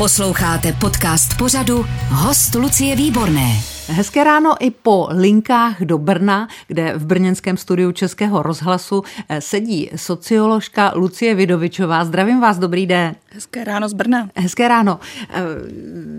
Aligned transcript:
Posloucháte 0.00 0.72
podcast 0.72 1.38
pořadu 1.38 1.84
Host 2.08 2.54
Lucie 2.54 2.96
Výborné. 2.96 3.48
Hezké 3.86 4.24
ráno 4.24 4.54
i 4.60 4.70
po 4.70 5.08
linkách 5.10 5.82
do 5.82 5.98
Brna, 5.98 6.48
kde 6.66 6.92
v 6.98 7.06
brněnském 7.06 7.56
studiu 7.56 7.92
Českého 7.92 8.42
rozhlasu 8.42 9.02
eh, 9.28 9.40
sedí 9.40 9.90
socioložka 9.96 10.92
Lucie 10.94 11.34
Vidovičová. 11.34 12.04
Zdravím 12.04 12.40
vás, 12.40 12.58
dobrý 12.58 12.86
den. 12.86 13.14
Hezké 13.30 13.64
ráno 13.64 13.88
z 13.88 13.92
Brna. 13.92 14.30
Hezké 14.36 14.68
ráno. 14.68 15.00
Eh, 15.30 15.40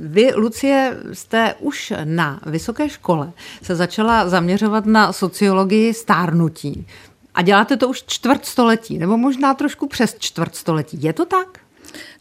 vy, 0.03 0.31
Lucie, 0.35 0.97
jste 1.13 1.55
už 1.59 1.93
na 2.03 2.39
vysoké 2.45 2.89
škole 2.89 3.31
se 3.61 3.75
začala 3.75 4.29
zaměřovat 4.29 4.85
na 4.85 5.13
sociologii 5.13 5.93
stárnutí. 5.93 6.87
A 7.35 7.41
děláte 7.41 7.77
to 7.77 7.89
už 7.89 8.03
čtvrt 8.03 8.45
století, 8.45 8.97
nebo 8.97 9.17
možná 9.17 9.53
trošku 9.53 9.87
přes 9.87 10.15
čtvrt 10.19 10.55
století. 10.55 11.03
Je 11.03 11.13
to 11.13 11.25
tak? 11.25 11.61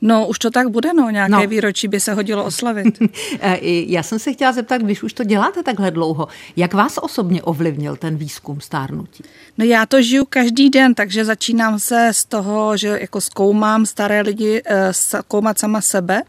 No, 0.01 0.27
už 0.27 0.39
to 0.39 0.51
tak 0.51 0.69
bude, 0.69 0.93
no, 0.95 1.11
nějaké 1.11 1.33
no. 1.33 1.47
výročí 1.47 1.89
by 1.89 2.01
se 2.01 2.15
hodilo 2.15 2.45
oslavit. 2.45 2.99
Eh, 3.43 3.59
já 3.87 4.03
jsem 4.03 4.19
se 4.19 4.33
chtěla 4.33 4.53
zeptat, 4.53 4.83
když 4.83 5.03
už 5.03 5.13
to 5.13 5.25
děláte 5.25 5.63
takhle 5.63 5.91
dlouho, 5.91 6.29
jak 6.57 6.75
vás 6.75 6.99
osobně 7.03 7.43
ovlivnil 7.43 7.97
ten 7.97 8.17
výzkum 8.17 8.61
stárnutí? 8.61 9.25
No 9.59 9.65
já 9.65 9.87
to 9.87 10.03
žiju 10.03 10.25
každý 10.25 10.71
den, 10.71 10.95
takže 10.95 11.25
začínám 11.25 11.79
se 11.79 12.09
z 12.13 12.25
toho, 12.25 12.77
že 12.77 12.99
jako 13.01 13.21
zkoumám 13.21 13.87
staré 13.87 14.21
lidi, 14.21 14.63
eh, 14.65 14.93
zkoumat 14.93 15.59
sama 15.59 15.81
sebe, 15.81 16.23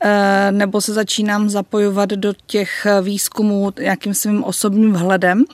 eh, 0.00 0.52
nebo 0.52 0.80
se 0.80 0.92
začínám 0.92 1.48
zapojovat 1.48 2.10
do 2.10 2.32
těch 2.46 2.86
výzkumů 3.02 3.72
nějakým 3.80 4.14
svým 4.14 4.44
osobním 4.44 4.92
vhledem, 4.92 5.44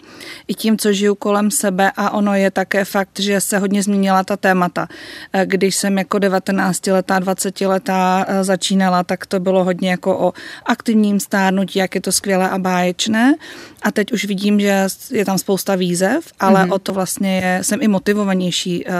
i 0.48 0.54
tím, 0.54 0.78
co 0.78 0.92
žiju 0.92 1.14
kolem 1.14 1.50
sebe 1.50 1.92
a 1.96 2.10
ono 2.10 2.34
je 2.34 2.50
také 2.50 2.84
fakt, 2.84 3.20
že 3.20 3.40
se 3.40 3.58
hodně 3.58 3.82
změnila 3.82 4.24
ta 4.24 4.36
témata. 4.36 4.88
Když 5.44 5.76
jsem 5.76 5.98
jako 5.98 6.18
19 6.18 6.86
letá, 6.86 7.18
20 7.18 7.61
letá 7.66 8.26
eh, 8.28 8.44
začínala, 8.44 9.02
tak 9.02 9.26
to 9.26 9.40
bylo 9.40 9.64
hodně 9.64 9.90
jako 9.90 10.18
o 10.18 10.32
aktivním 10.66 11.20
stárnutí, 11.20 11.78
jak 11.78 11.94
je 11.94 12.00
to 12.00 12.12
skvělé 12.12 12.50
a 12.50 12.58
báječné. 12.58 13.34
A 13.82 13.90
teď 13.90 14.12
už 14.12 14.24
vidím, 14.24 14.60
že 14.60 14.86
je 15.10 15.24
tam 15.24 15.38
spousta 15.38 15.74
výzev, 15.74 16.32
ale 16.40 16.64
mm-hmm. 16.64 16.74
o 16.74 16.78
to 16.78 16.92
vlastně 16.92 17.40
je, 17.40 17.64
jsem 17.64 17.82
i 17.82 17.88
motivovanější 17.88 18.84
uh, 18.84 18.92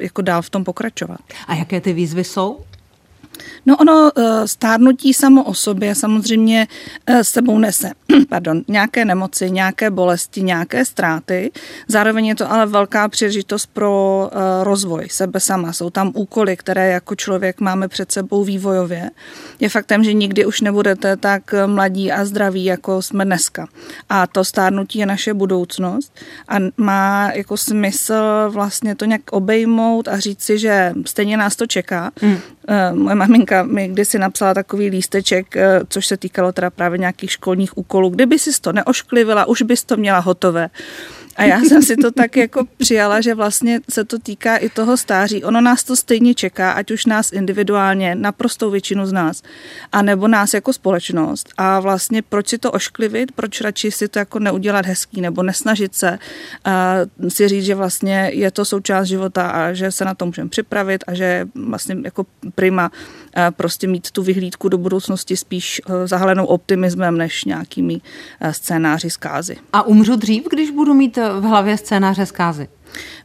jako 0.00 0.22
dál 0.22 0.42
v 0.42 0.50
tom 0.50 0.64
pokračovat. 0.64 1.20
A 1.46 1.54
jaké 1.54 1.80
ty 1.80 1.92
výzvy 1.92 2.24
jsou? 2.24 2.58
No 3.66 3.76
ono 3.76 4.10
eh, 4.16 4.48
stárnutí 4.48 5.14
samo 5.14 5.44
o 5.44 5.54
sobě 5.54 5.94
samozřejmě 5.94 6.68
eh, 7.06 7.24
sebou 7.24 7.58
nese 7.58 7.90
pardon, 8.28 8.62
nějaké 8.68 9.04
nemoci, 9.04 9.50
nějaké 9.50 9.90
bolesti, 9.90 10.42
nějaké 10.42 10.84
ztráty. 10.84 11.50
Zároveň 11.88 12.26
je 12.26 12.34
to 12.34 12.52
ale 12.52 12.66
velká 12.66 13.08
příležitost 13.08 13.66
pro 13.72 14.30
eh, 14.32 14.64
rozvoj 14.64 15.08
sebe 15.10 15.40
sama. 15.40 15.72
Jsou 15.72 15.90
tam 15.90 16.12
úkoly, 16.14 16.56
které 16.56 16.90
jako 16.90 17.14
člověk 17.14 17.60
máme 17.60 17.88
před 17.88 18.12
sebou 18.12 18.44
vývojově. 18.44 19.10
Je 19.60 19.68
faktem, 19.68 20.04
že 20.04 20.12
nikdy 20.12 20.46
už 20.46 20.60
nebudete 20.60 21.16
tak 21.16 21.54
mladí 21.66 22.12
a 22.12 22.24
zdraví, 22.24 22.64
jako 22.64 23.02
jsme 23.02 23.24
dneska. 23.24 23.66
A 24.08 24.26
to 24.26 24.44
stárnutí 24.44 24.98
je 24.98 25.06
naše 25.06 25.34
budoucnost 25.34 26.12
a 26.48 26.56
má 26.76 27.32
jako 27.34 27.56
smysl 27.56 28.14
vlastně 28.48 28.94
to 28.94 29.04
nějak 29.04 29.32
obejmout 29.32 30.08
a 30.08 30.18
říct 30.18 30.42
si, 30.42 30.58
že 30.58 30.92
stejně 31.06 31.36
nás 31.36 31.56
to 31.56 31.66
čeká. 31.66 32.10
Hmm. 32.20 32.38
Moje 32.92 33.14
maminka 33.14 33.62
mi 33.62 33.88
kdysi 33.88 34.18
napsala 34.18 34.54
takový 34.54 34.88
lísteček, 34.88 35.56
eh, 35.56 35.80
což 35.88 36.06
se 36.06 36.16
týkalo 36.16 36.52
teda 36.52 36.70
právě 36.70 36.98
nějakých 36.98 37.30
školních 37.30 37.78
úkolů. 37.78 37.99
Kdyby 38.08 38.38
si 38.38 38.60
to 38.60 38.72
neošklivila, 38.72 39.44
už 39.48 39.62
bys 39.62 39.84
to 39.84 39.96
měla 39.96 40.18
hotové. 40.18 40.70
A 41.40 41.44
já 41.44 41.60
jsem 41.60 41.82
si 41.82 41.96
to 41.96 42.10
tak 42.10 42.36
jako 42.36 42.64
přijala, 42.76 43.20
že 43.20 43.34
vlastně 43.34 43.80
se 43.90 44.04
to 44.04 44.18
týká 44.18 44.56
i 44.56 44.68
toho 44.68 44.96
stáří. 44.96 45.44
Ono 45.44 45.60
nás 45.60 45.84
to 45.84 45.96
stejně 45.96 46.34
čeká, 46.34 46.72
ať 46.72 46.90
už 46.90 47.06
nás 47.06 47.32
individuálně, 47.32 48.14
naprostou 48.14 48.70
většinu 48.70 49.06
z 49.06 49.12
nás, 49.12 49.42
a 49.92 50.02
nebo 50.02 50.28
nás 50.28 50.54
jako 50.54 50.72
společnost. 50.72 51.48
A 51.56 51.80
vlastně 51.80 52.22
proč 52.22 52.48
si 52.48 52.58
to 52.58 52.72
ošklivit, 52.72 53.32
proč 53.32 53.60
radši 53.60 53.90
si 53.90 54.08
to 54.08 54.18
jako 54.18 54.38
neudělat 54.38 54.86
hezký, 54.86 55.20
nebo 55.20 55.42
nesnažit 55.42 55.94
se 55.94 56.18
a 56.64 56.94
si 57.28 57.48
říct, 57.48 57.64
že 57.64 57.74
vlastně 57.74 58.30
je 58.34 58.50
to 58.50 58.64
součást 58.64 59.06
života 59.06 59.50
a 59.50 59.72
že 59.72 59.92
se 59.92 60.04
na 60.04 60.14
to 60.14 60.26
můžeme 60.26 60.48
připravit 60.48 61.04
a 61.06 61.14
že 61.14 61.48
vlastně 61.54 61.96
jako 62.04 62.26
prima 62.54 62.90
prostě 63.50 63.86
mít 63.86 64.10
tu 64.10 64.22
vyhlídku 64.22 64.68
do 64.68 64.78
budoucnosti 64.78 65.36
spíš 65.36 65.80
e, 65.88 66.06
zahalenou 66.06 66.44
optimismem, 66.44 67.18
než 67.18 67.44
nějakými 67.44 68.00
e, 68.40 68.52
scénáři 68.52 69.10
zkázy. 69.10 69.56
A 69.72 69.82
umřu 69.82 70.16
dřív, 70.16 70.44
když 70.50 70.70
budu 70.70 70.94
mít 70.94 71.18
v 71.32 71.42
hlavě 71.44 71.76
scénáře 71.76 72.26
zkázy? 72.26 72.68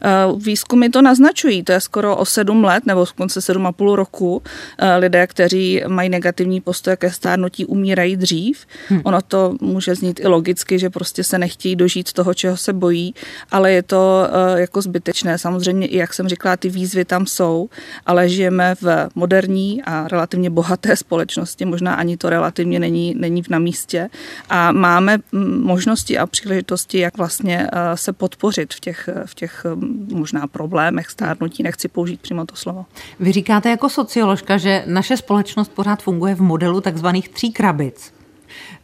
Eh, 0.01 0.09
výzkumy 0.37 0.89
to 0.89 1.01
naznačují, 1.01 1.63
to 1.63 1.71
je 1.71 1.81
skoro 1.81 2.17
o 2.17 2.25
sedm 2.25 2.63
let 2.63 2.85
nebo 2.85 3.05
konce 3.15 3.41
sedm 3.41 3.65
a 3.65 3.71
půl 3.71 3.95
roku. 3.95 4.41
Eh, 4.77 4.97
lidé, 4.97 5.27
kteří 5.27 5.81
mají 5.87 6.09
negativní 6.09 6.61
postoj 6.61 6.95
ke 6.97 7.11
stárnutí, 7.11 7.65
umírají 7.65 8.15
dřív. 8.15 8.65
Hmm. 8.87 9.01
Ono 9.03 9.21
to 9.21 9.55
může 9.61 9.95
znít 9.95 10.19
i 10.19 10.27
logicky, 10.27 10.79
že 10.79 10.89
prostě 10.89 11.23
se 11.23 11.37
nechtějí 11.37 11.75
dožít 11.75 12.13
toho, 12.13 12.33
čeho 12.33 12.57
se 12.57 12.73
bojí, 12.73 13.15
ale 13.51 13.71
je 13.71 13.83
to 13.83 14.27
eh, 14.27 14.61
jako 14.61 14.81
zbytečné. 14.81 15.37
Samozřejmě, 15.37 15.87
jak 15.91 16.13
jsem 16.13 16.27
říkala, 16.27 16.57
ty 16.57 16.69
výzvy 16.69 17.05
tam 17.05 17.25
jsou, 17.25 17.69
ale 18.05 18.29
žijeme 18.29 18.75
v 18.81 19.09
moderní 19.15 19.83
a 19.83 20.07
relativně 20.07 20.49
bohaté 20.49 20.95
společnosti, 21.05 21.65
možná 21.65 21.95
ani 21.95 22.17
to 22.17 22.29
relativně 22.29 22.79
není, 22.79 23.15
není 23.17 23.43
na 23.49 23.59
místě 23.59 24.09
a 24.49 24.71
máme 24.71 25.17
mm, 25.31 25.63
možnosti 25.63 26.17
a 26.17 26.27
příležitosti, 26.27 26.99
jak 26.99 27.17
vlastně 27.17 27.67
se 27.95 28.13
podpořit 28.13 28.73
v 28.73 28.79
těch, 28.79 29.09
v 29.25 29.35
těch 29.35 29.54
těch 29.55 29.65
eh, 29.65 30.15
možná 30.15 30.47
problémech 30.47 31.09
stárnutí, 31.09 31.63
nechci 31.63 31.87
použít 31.87 32.21
přímo 32.21 32.45
to 32.45 32.55
slovo. 32.55 32.85
Vy 33.19 33.31
říkáte 33.31 33.69
jako 33.69 33.89
socioložka, 33.89 34.57
že 34.57 34.83
naše 34.87 35.17
společnost 35.17 35.71
pořád 35.71 36.03
funguje 36.03 36.35
v 36.35 36.41
modelu 36.41 36.81
takzvaných 36.81 37.29
tří 37.29 37.51
krabic. 37.51 38.13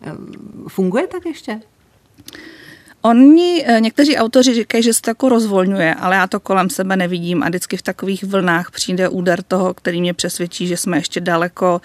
Eh, 0.02 0.12
funguje 0.68 1.08
tak 1.08 1.26
ještě? 1.26 1.60
Oni, 3.02 3.64
eh, 3.68 3.80
někteří 3.80 4.18
autoři 4.18 4.54
říkají, 4.54 4.84
že 4.84 4.94
se 4.94 5.02
to 5.02 5.10
jako 5.10 5.30
rozvolňuje, 5.30 5.96
ale 5.96 6.16
já 6.16 6.28
to 6.28 6.40
kolem 6.40 6.70
sebe 6.70 6.96
nevidím 6.96 7.44
a 7.44 7.50
vždycky 7.50 7.78
v 7.78 7.82
takových 7.82 8.24
vlnách 8.24 8.72
přijde 8.72 9.10
úder 9.10 9.44
toho, 9.44 9.74
který 9.74 10.02
mě 10.02 10.14
přesvědčí, 10.14 10.68
že 10.68 10.78
jsme 10.78 10.98
ještě 10.98 11.22
daleko 11.22 11.82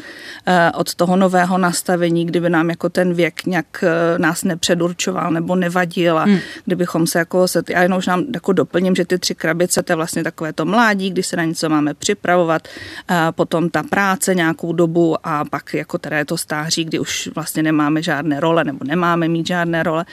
eh, 0.47 0.72
od 0.75 0.94
toho 0.94 1.16
nového 1.16 1.59
nastavení, 1.59 2.27
kdyby 2.27 2.50
nám 2.50 2.71
jako 2.71 2.88
ten 2.88 3.15
věk 3.15 3.47
nějak 3.47 3.66
eh, 3.82 4.19
nás 4.19 4.44
nepředurčoval 4.44 5.31
nebo 5.31 5.56
nevadil 5.56 6.19
a 6.19 6.25
hmm. 6.25 6.38
kdybychom 6.65 7.06
se 7.06 7.19
jako 7.19 7.48
se, 7.48 7.62
já 7.69 7.83
jenom 7.83 7.98
už 7.98 8.06
nám 8.06 8.25
jako 8.34 8.53
doplním, 8.53 8.94
že 8.94 9.04
ty 9.04 9.19
tři 9.19 9.34
krabice, 9.34 9.83
to 9.83 9.93
je 9.93 9.97
vlastně 9.97 10.25
takové 10.25 10.53
to 10.53 10.65
mládí, 10.65 11.10
kdy 11.10 11.22
se 11.22 11.37
na 11.37 11.44
něco 11.44 11.69
máme 11.69 11.94
připravovat, 11.94 12.69
potom 13.31 13.71
ta 13.71 13.83
práce 13.83 14.34
nějakou 14.34 14.72
dobu 14.72 15.16
a 15.25 15.44
pak 15.44 15.75
jako 15.75 15.98
teda 15.98 16.19
je 16.19 16.25
to 16.25 16.38
stáří, 16.38 16.84
kdy 16.84 16.98
už 16.98 17.31
vlastně 17.34 17.62
nemáme 17.62 18.03
žádné 18.03 18.41
role 18.41 18.65
nebo 18.65 18.78
nemáme 18.84 19.28
mít 19.28 19.47
žádné 19.47 19.83
role. 19.83 20.04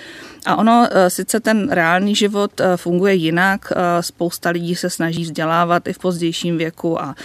A 0.45 0.55
ono 0.55 0.87
sice 1.07 1.39
ten 1.39 1.69
reálný 1.71 2.15
život 2.15 2.61
eh, 2.61 2.77
funguje 2.77 3.13
jinak, 3.13 3.71
eh, 3.71 4.03
spousta 4.03 4.49
lidí 4.49 4.75
se 4.75 4.89
snaží 4.89 5.23
vzdělávat 5.23 5.87
i 5.87 5.93
v 5.93 5.99
pozdějším 5.99 6.57
věku 6.57 7.01
a 7.01 7.15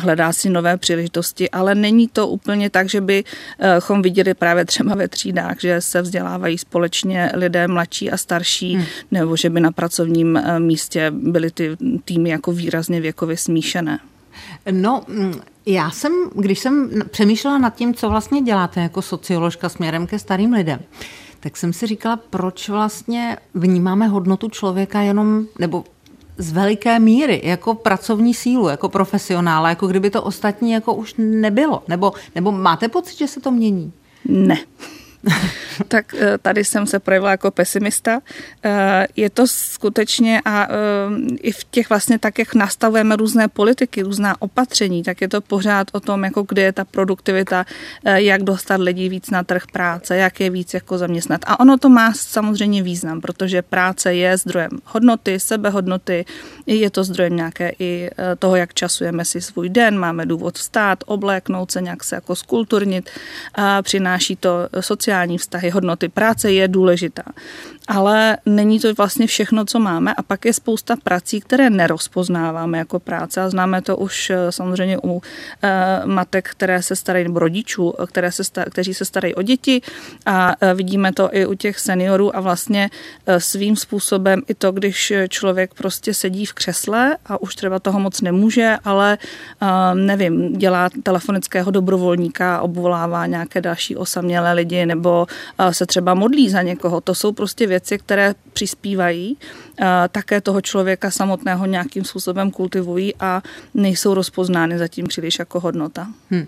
hledá 0.00 0.32
si 0.32 0.50
nové 0.50 0.76
příležitosti, 0.76 1.50
ale 1.50 1.74
není 1.74 2.08
to 2.08 2.28
úplně 2.28 2.70
tak, 2.70 2.88
že 2.88 3.00
bychom 3.00 4.02
viděli 4.02 4.34
právě 4.34 4.64
třeba 4.64 4.94
ve 4.94 5.08
třídách, 5.08 5.60
že 5.60 5.80
se 5.80 6.02
vzdělávají 6.02 6.58
společně 6.58 7.30
lidé 7.34 7.68
mladší 7.68 8.10
a 8.10 8.16
starší, 8.16 8.74
hmm. 8.74 8.84
nebo 9.10 9.36
že 9.36 9.50
by 9.50 9.60
na 9.60 9.72
pracovním 9.72 10.42
místě 10.58 11.10
byly 11.10 11.50
ty 11.50 11.76
týmy 12.04 12.30
jako 12.30 12.52
výrazně 12.52 13.00
věkově 13.00 13.36
smíšené. 13.36 13.98
No, 14.70 15.02
mm, 15.08 15.40
já 15.66 15.90
jsem, 15.90 16.12
když 16.34 16.58
jsem 16.58 16.90
přemýšlela 17.10 17.58
nad 17.58 17.74
tím, 17.74 17.94
co 17.94 18.10
vlastně 18.10 18.42
děláte 18.42 18.80
jako 18.80 19.02
socioložka 19.02 19.68
směrem 19.68 20.06
ke 20.06 20.18
starým 20.18 20.52
lidem, 20.52 20.80
tak 21.44 21.56
jsem 21.56 21.72
si 21.72 21.86
říkala, 21.86 22.16
proč 22.16 22.68
vlastně 22.68 23.36
vnímáme 23.54 24.06
hodnotu 24.08 24.48
člověka 24.48 25.00
jenom, 25.00 25.44
nebo 25.58 25.84
z 26.38 26.52
veliké 26.52 26.98
míry, 26.98 27.40
jako 27.44 27.74
pracovní 27.74 28.34
sílu, 28.34 28.68
jako 28.68 28.88
profesionála, 28.88 29.68
jako 29.68 29.86
kdyby 29.86 30.10
to 30.10 30.22
ostatní 30.22 30.70
jako 30.70 30.94
už 30.94 31.14
nebylo. 31.18 31.82
Nebo, 31.88 32.12
nebo 32.34 32.52
máte 32.52 32.88
pocit, 32.88 33.18
že 33.18 33.28
se 33.28 33.40
to 33.40 33.50
mění? 33.50 33.92
Ne. 34.24 34.58
tak 35.88 36.14
eh, 36.14 36.38
tady 36.38 36.64
jsem 36.64 36.86
se 36.86 36.98
projevila 36.98 37.30
jako 37.30 37.50
pesimista. 37.50 38.20
Eh, 38.64 39.06
je 39.16 39.30
to 39.30 39.46
skutečně 39.46 40.40
a 40.44 40.66
eh, 40.66 40.76
i 41.42 41.52
v 41.52 41.64
těch 41.64 41.88
vlastně 41.88 42.18
tak, 42.18 42.38
jak 42.38 42.54
nastavujeme 42.54 43.16
různé 43.16 43.48
politiky, 43.48 44.02
různá 44.02 44.42
opatření, 44.42 45.02
tak 45.02 45.20
je 45.20 45.28
to 45.28 45.40
pořád 45.40 45.88
o 45.92 46.00
tom, 46.00 46.24
jako 46.24 46.42
kde 46.48 46.62
je 46.62 46.72
ta 46.72 46.84
produktivita, 46.84 47.64
jak 48.04 48.42
dostat 48.42 48.80
lidi 48.80 49.08
víc 49.08 49.30
na 49.30 49.42
trh 49.42 49.62
práce, 49.72 50.16
jak 50.16 50.40
je 50.40 50.50
víc 50.50 50.74
jako 50.74 50.98
zaměstnat. 50.98 51.40
A 51.46 51.60
ono 51.60 51.78
to 51.78 51.88
má 51.88 52.12
samozřejmě 52.12 52.82
význam, 52.82 53.20
protože 53.20 53.62
práce 53.62 54.14
je 54.14 54.36
zdrojem 54.36 54.70
hodnoty, 54.84 55.40
sebehodnoty, 55.40 56.24
je 56.66 56.90
to 56.90 57.04
zdrojem 57.04 57.36
nějaké 57.36 57.72
i 57.78 58.10
toho, 58.38 58.56
jak 58.56 58.74
časujeme 58.74 59.24
si 59.24 59.40
svůj 59.40 59.68
den, 59.68 59.98
máme 59.98 60.26
důvod 60.26 60.58
vstát, 60.58 61.04
obléknout 61.06 61.70
se, 61.70 61.82
nějak 61.82 62.04
se 62.04 62.14
jako 62.14 62.36
skulturnit, 62.36 63.10
přináší 63.82 64.36
to 64.36 64.68
sociální 64.80 65.13
sociální 65.14 65.38
vztahy, 65.38 65.70
hodnoty 65.70 66.08
práce 66.08 66.52
je 66.52 66.68
důležitá. 66.68 67.22
Ale 67.88 68.36
není 68.46 68.80
to 68.80 68.94
vlastně 68.94 69.26
všechno, 69.26 69.64
co 69.64 69.78
máme. 69.78 70.14
A 70.14 70.22
pak 70.22 70.44
je 70.44 70.52
spousta 70.52 70.96
prací, 71.02 71.40
které 71.40 71.70
nerozpoznáváme 71.70 72.78
jako 72.78 73.00
práce. 73.00 73.40
A 73.40 73.50
známe 73.50 73.82
to 73.82 73.96
už 73.96 74.30
eh, 74.30 74.52
samozřejmě 74.52 74.98
u 75.04 75.22
eh, 75.62 76.02
matek, 76.04 76.48
které 76.48 76.82
se 76.82 76.96
starají, 76.96 77.24
nebo 77.24 77.38
rodičů, 77.38 77.94
které 78.06 78.32
se 78.32 78.42
kteří 78.70 78.94
se 78.94 79.04
starají 79.04 79.34
o 79.34 79.42
děti. 79.42 79.82
A 80.26 80.54
vidíme 80.74 81.12
to 81.12 81.28
i 81.32 81.46
u 81.46 81.54
těch 81.54 81.78
seniorů. 81.78 82.36
A 82.36 82.40
vlastně 82.40 82.90
svým 83.38 83.76
způsobem 83.76 84.42
i 84.48 84.54
to, 84.54 84.72
když 84.72 85.12
člověk 85.28 85.74
prostě 85.74 86.14
sedí 86.14 86.46
v 86.46 86.52
křesle 86.52 87.16
a 87.26 87.42
už 87.42 87.54
třeba 87.54 87.78
toho 87.78 88.00
moc 88.00 88.20
nemůže, 88.20 88.76
ale 88.84 89.18
nevím, 89.94 90.52
dělá 90.52 90.90
telefonického 91.02 91.70
dobrovolníka, 91.70 92.60
obvolává 92.60 93.26
nějaké 93.26 93.60
další 93.60 93.96
osamělé 93.96 94.52
lidi 94.52 94.86
nebo 94.86 95.26
se 95.70 95.86
třeba 95.86 96.14
modlí 96.14 96.50
za 96.50 96.62
někoho. 96.62 97.00
To 97.00 97.14
jsou 97.14 97.32
prostě 97.32 97.66
věci, 97.74 97.98
které 97.98 98.34
přispívají, 98.52 99.36
také 100.08 100.40
toho 100.40 100.60
člověka 100.60 101.10
samotného 101.10 101.66
nějakým 101.66 102.04
způsobem 102.04 102.50
kultivují 102.50 103.14
a 103.20 103.42
nejsou 103.74 104.14
rozpoznány 104.14 104.78
zatím 104.78 105.06
příliš 105.06 105.38
jako 105.38 105.60
hodnota. 105.60 106.06
Hmm. 106.30 106.46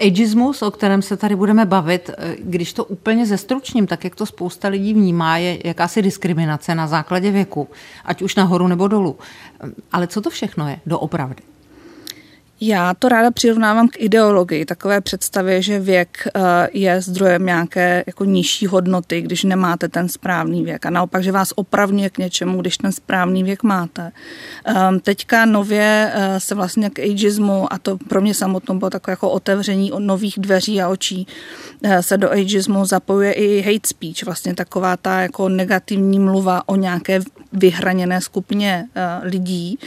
Ageismus, 0.00 0.62
o 0.62 0.70
kterém 0.70 1.02
se 1.02 1.16
tady 1.16 1.36
budeme 1.36 1.64
bavit, 1.64 2.10
e, 2.10 2.36
když 2.38 2.72
to 2.72 2.84
úplně 2.84 3.26
zestručním, 3.26 3.86
tak 3.86 4.04
jak 4.04 4.14
to 4.14 4.26
spousta 4.26 4.68
lidí 4.68 4.94
vnímá, 4.94 5.38
je 5.38 5.66
jakási 5.66 6.02
diskriminace 6.02 6.74
na 6.74 6.86
základě 6.86 7.30
věku, 7.30 7.68
ať 8.04 8.22
už 8.22 8.34
nahoru 8.34 8.68
nebo 8.68 8.88
dolů. 8.88 9.18
Ale 9.92 10.06
co 10.06 10.20
to 10.20 10.30
všechno 10.30 10.68
je 10.68 10.78
doopravdy? 10.86 11.53
Já 12.66 12.94
to 12.94 13.08
ráda 13.08 13.30
přirovnávám 13.30 13.88
k 13.88 14.00
ideologii, 14.00 14.64
takové 14.64 15.00
představě, 15.00 15.62
že 15.62 15.80
věk 15.80 16.28
eh, 16.34 16.40
je 16.72 17.00
zdrojem 17.00 17.46
nějaké 17.46 18.04
jako 18.06 18.24
nižší 18.24 18.66
hodnoty, 18.66 19.20
když 19.20 19.44
nemáte 19.44 19.88
ten 19.88 20.08
správný 20.08 20.64
věk 20.64 20.86
a 20.86 20.90
naopak, 20.90 21.22
že 21.22 21.32
vás 21.32 21.52
opravňuje 21.56 22.10
k 22.10 22.18
něčemu, 22.18 22.60
když 22.60 22.76
ten 22.76 22.92
správný 22.92 23.44
věk 23.44 23.62
máte. 23.62 24.12
Ehm, 24.64 25.00
teďka 25.00 25.44
nově 25.44 26.12
eh, 26.14 26.40
se 26.40 26.54
vlastně 26.54 26.90
k 26.90 26.98
ageismu, 26.98 27.72
a 27.72 27.78
to 27.78 27.96
pro 28.08 28.20
mě 28.20 28.34
samotnou 28.34 28.78
bylo 28.78 28.90
takové 28.90 29.12
jako 29.12 29.30
otevření 29.30 29.92
nových 29.98 30.34
dveří 30.38 30.82
a 30.82 30.88
očí, 30.88 31.26
eh, 31.82 32.02
se 32.02 32.16
do 32.18 32.30
ageismu 32.30 32.84
zapojuje 32.84 33.32
i 33.32 33.62
hate 33.62 33.88
speech, 33.88 34.24
vlastně 34.24 34.54
taková 34.54 34.96
ta 34.96 35.20
jako 35.20 35.48
negativní 35.48 36.18
mluva 36.18 36.68
o 36.68 36.76
nějaké 36.76 37.20
vyhraněné 37.52 38.20
skupině 38.20 38.86
lidí. 39.22 39.78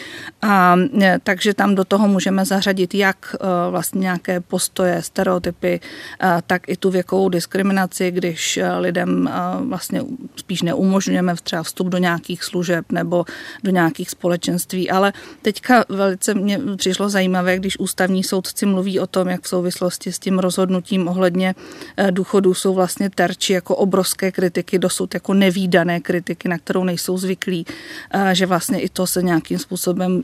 A 0.41 0.75
takže 1.23 1.53
tam 1.53 1.75
do 1.75 1.85
toho 1.85 2.07
můžeme 2.07 2.45
zařadit 2.45 2.66
zařadit 2.67 2.95
jak 2.95 3.35
eh, 3.35 3.71
vlastně 3.71 3.99
nějaké 3.99 4.39
postoje, 4.39 5.01
stereotypy, 5.01 5.79
eh, 5.79 6.41
tak 6.47 6.69
i 6.69 6.75
tu 6.77 6.89
věkovou 6.89 7.29
diskriminaci, 7.29 8.11
když 8.11 8.57
eh, 8.57 8.77
lidem 8.77 9.29
vlastně 9.59 10.01
spíš 10.35 10.61
neumožňujeme 10.61 11.35
třeba 11.43 11.63
vstup 11.63 11.87
do 11.87 11.97
nějakých 11.97 12.43
služeb 12.43 12.91
nebo 12.91 13.25
do 13.63 13.71
nějakých 13.71 14.09
společenství. 14.09 14.89
Ale 14.89 15.13
teďka 15.41 15.85
velice 15.89 16.33
mě 16.33 16.59
přišlo 16.75 17.09
zajímavé, 17.09 17.57
když 17.57 17.79
ústavní 17.79 18.23
soudci 18.23 18.65
mluví 18.65 18.99
o 18.99 19.07
tom, 19.07 19.27
jak 19.27 19.43
v 19.43 19.47
souvislosti 19.47 20.11
s 20.11 20.19
tím 20.19 20.39
rozhodnutím 20.39 21.07
ohledně 21.07 21.55
důchodů 22.11 22.53
jsou 22.53 22.73
vlastně 22.73 23.09
terči 23.09 23.53
jako 23.53 23.75
obrovské 23.75 24.31
kritiky, 24.31 24.79
dosud 24.79 25.13
jako 25.13 25.33
nevýdané 25.33 25.99
kritiky, 25.99 26.49
na 26.49 26.57
kterou 26.57 26.83
nejsou 26.83 27.17
zvyklí, 27.17 27.65
že 28.33 28.45
vlastně 28.45 28.81
i 28.81 28.89
to 28.89 29.07
se 29.07 29.23
nějakým 29.23 29.59
způsobem 29.59 30.21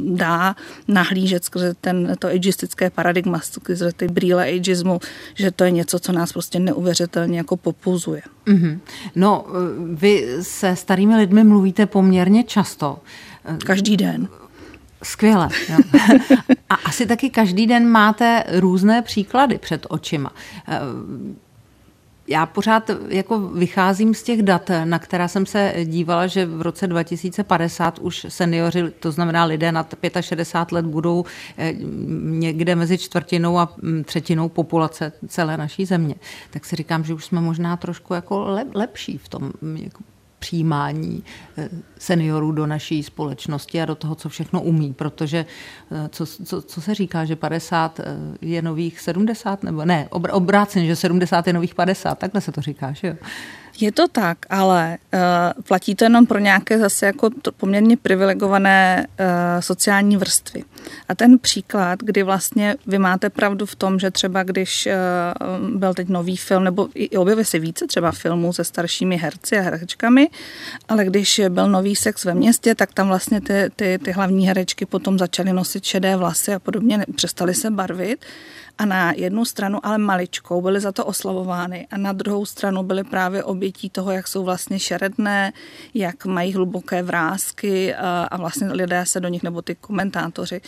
dá 0.00 0.56
nahlížet 0.88 1.23
nahlížet 1.24 1.44
skrze 1.44 1.74
ten, 1.80 2.16
to 2.18 2.28
ageistické 2.28 2.90
paradigma, 2.90 3.40
skrze 3.40 3.92
ty 3.92 4.08
brýle 4.08 4.44
ageismu, 4.44 5.00
že 5.34 5.50
to 5.50 5.64
je 5.64 5.70
něco, 5.70 5.98
co 5.98 6.12
nás 6.12 6.32
prostě 6.32 6.58
neuvěřitelně 6.60 7.38
jako 7.38 7.56
popuzuje. 7.56 8.22
Mm-hmm. 8.46 8.78
No, 9.16 9.46
vy 9.94 10.26
se 10.42 10.76
starými 10.76 11.16
lidmi 11.16 11.44
mluvíte 11.44 11.86
poměrně 11.86 12.44
často. 12.44 12.98
Každý 13.64 13.96
den. 13.96 14.28
Skvěle. 15.02 15.48
Jo. 15.68 15.78
A 16.70 16.74
asi 16.74 17.06
taky 17.06 17.30
každý 17.30 17.66
den 17.66 17.88
máte 17.88 18.44
různé 18.60 19.02
příklady 19.02 19.58
před 19.58 19.86
očima 19.88 20.32
já 22.28 22.46
pořád 22.46 22.90
jako 23.08 23.38
vycházím 23.38 24.14
z 24.14 24.22
těch 24.22 24.42
dat, 24.42 24.70
na 24.84 24.98
která 24.98 25.28
jsem 25.28 25.46
se 25.46 25.74
dívala, 25.84 26.26
že 26.26 26.46
v 26.46 26.62
roce 26.62 26.86
2050 26.86 27.98
už 27.98 28.26
seniori, 28.28 28.90
to 28.90 29.12
znamená 29.12 29.44
lidé 29.44 29.72
nad 29.72 29.94
65 30.20 30.74
let, 30.74 30.86
budou 30.86 31.24
eh, 31.58 31.74
někde 32.20 32.74
mezi 32.76 32.98
čtvrtinou 32.98 33.58
a 33.58 33.72
mm, 33.82 34.04
třetinou 34.04 34.48
populace 34.48 35.12
celé 35.28 35.56
naší 35.56 35.84
země. 35.84 36.14
Tak 36.50 36.64
si 36.64 36.76
říkám, 36.76 37.04
že 37.04 37.14
už 37.14 37.24
jsme 37.24 37.40
možná 37.40 37.76
trošku 37.76 38.14
jako 38.14 38.58
lepší 38.74 39.18
v 39.18 39.28
tom 39.28 39.52
jako 39.74 40.02
přijímání 40.44 41.24
eh, 41.58 41.68
seniorů 41.98 42.52
do 42.52 42.66
naší 42.66 43.02
společnosti 43.02 43.82
a 43.82 43.84
do 43.84 43.94
toho, 43.94 44.14
co 44.14 44.28
všechno 44.28 44.62
umí, 44.62 44.92
protože 44.92 45.46
eh, 45.92 46.08
co, 46.08 46.26
co, 46.26 46.62
co 46.62 46.80
se 46.80 46.94
říká, 46.94 47.24
že 47.24 47.36
50 47.36 48.00
eh, 48.00 48.04
je 48.40 48.62
nových 48.62 49.00
70, 49.00 49.62
nebo 49.62 49.84
ne, 49.84 50.08
obráceně, 50.10 50.86
že 50.86 50.96
70 50.96 51.46
je 51.46 51.52
nových 51.52 51.74
50, 51.74 52.18
takhle 52.18 52.40
se 52.40 52.52
to 52.52 52.60
říká, 52.60 52.92
že 52.92 53.06
jo? 53.06 53.14
Je 53.80 53.92
to 53.92 54.08
tak, 54.08 54.38
ale 54.50 54.98
uh, 55.14 55.62
platí 55.62 55.94
to 55.94 56.04
jenom 56.04 56.26
pro 56.26 56.38
nějaké 56.38 56.78
zase 56.78 57.06
jako 57.06 57.30
poměrně 57.56 57.96
privilegované 57.96 59.06
uh, 59.06 59.26
sociální 59.60 60.16
vrstvy. 60.16 60.64
A 61.08 61.14
ten 61.14 61.38
příklad, 61.38 61.98
kdy 62.02 62.22
vlastně 62.22 62.76
vy 62.86 62.98
máte 62.98 63.30
pravdu 63.30 63.66
v 63.66 63.76
tom, 63.76 63.98
že 63.98 64.10
třeba 64.10 64.42
když 64.42 64.88
uh, 64.88 65.78
byl 65.78 65.94
teď 65.94 66.08
nový 66.08 66.36
film, 66.36 66.64
nebo 66.64 66.88
i 66.94 67.16
objeví 67.16 67.44
se 67.44 67.58
více 67.58 67.86
třeba 67.86 68.12
filmů 68.12 68.52
se 68.52 68.64
staršími 68.64 69.16
herci 69.16 69.58
a 69.58 69.62
herečkami, 69.62 70.28
ale 70.88 71.04
když 71.04 71.40
byl 71.48 71.68
nový 71.68 71.96
sex 71.96 72.24
ve 72.24 72.34
městě, 72.34 72.74
tak 72.74 72.94
tam 72.94 73.08
vlastně 73.08 73.40
ty, 73.40 73.70
ty, 73.76 73.98
ty 74.04 74.12
hlavní 74.12 74.48
herečky 74.48 74.86
potom 74.86 75.18
začaly 75.18 75.52
nosit 75.52 75.84
šedé 75.84 76.16
vlasy 76.16 76.54
a 76.54 76.58
podobně, 76.58 77.04
přestaly 77.16 77.54
se 77.54 77.70
barvit 77.70 78.24
a 78.78 78.84
na 78.84 79.12
jednu 79.12 79.44
stranu 79.44 79.86
ale 79.86 79.98
maličkou 79.98 80.62
byly 80.62 80.80
za 80.80 80.92
to 80.92 81.04
oslavovány 81.04 81.86
a 81.90 81.96
na 81.96 82.12
druhou 82.12 82.46
stranu 82.46 82.82
byly 82.82 83.04
právě 83.04 83.44
obětí 83.44 83.90
toho, 83.90 84.10
jak 84.10 84.28
jsou 84.28 84.44
vlastně 84.44 84.78
šeredné, 84.78 85.52
jak 85.94 86.24
mají 86.24 86.52
hluboké 86.52 87.02
vrázky 87.02 87.94
a 87.94 88.36
vlastně 88.36 88.72
lidé 88.72 89.06
se 89.06 89.20
do 89.20 89.28
nich, 89.28 89.42
nebo 89.42 89.62
ty 89.62 89.74
komentátoři 89.74 90.60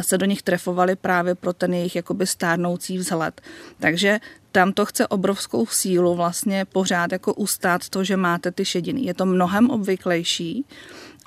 se 0.00 0.18
do 0.18 0.26
nich 0.26 0.42
trefovali 0.42 0.96
právě 0.96 1.34
pro 1.34 1.52
ten 1.52 1.74
jejich 1.74 1.96
jakoby 1.96 2.26
stárnoucí 2.26 2.98
vzhled. 2.98 3.40
Takže 3.78 4.20
tam 4.52 4.72
to 4.72 4.86
chce 4.86 5.06
obrovskou 5.06 5.66
sílu 5.66 6.14
vlastně 6.14 6.64
pořád 6.64 7.12
jako 7.12 7.34
ustát 7.34 7.88
to, 7.88 8.04
že 8.04 8.16
máte 8.16 8.50
ty 8.50 8.64
šediny. 8.64 9.00
Je 9.00 9.14
to 9.14 9.26
mnohem 9.26 9.70
obvyklejší, 9.70 10.64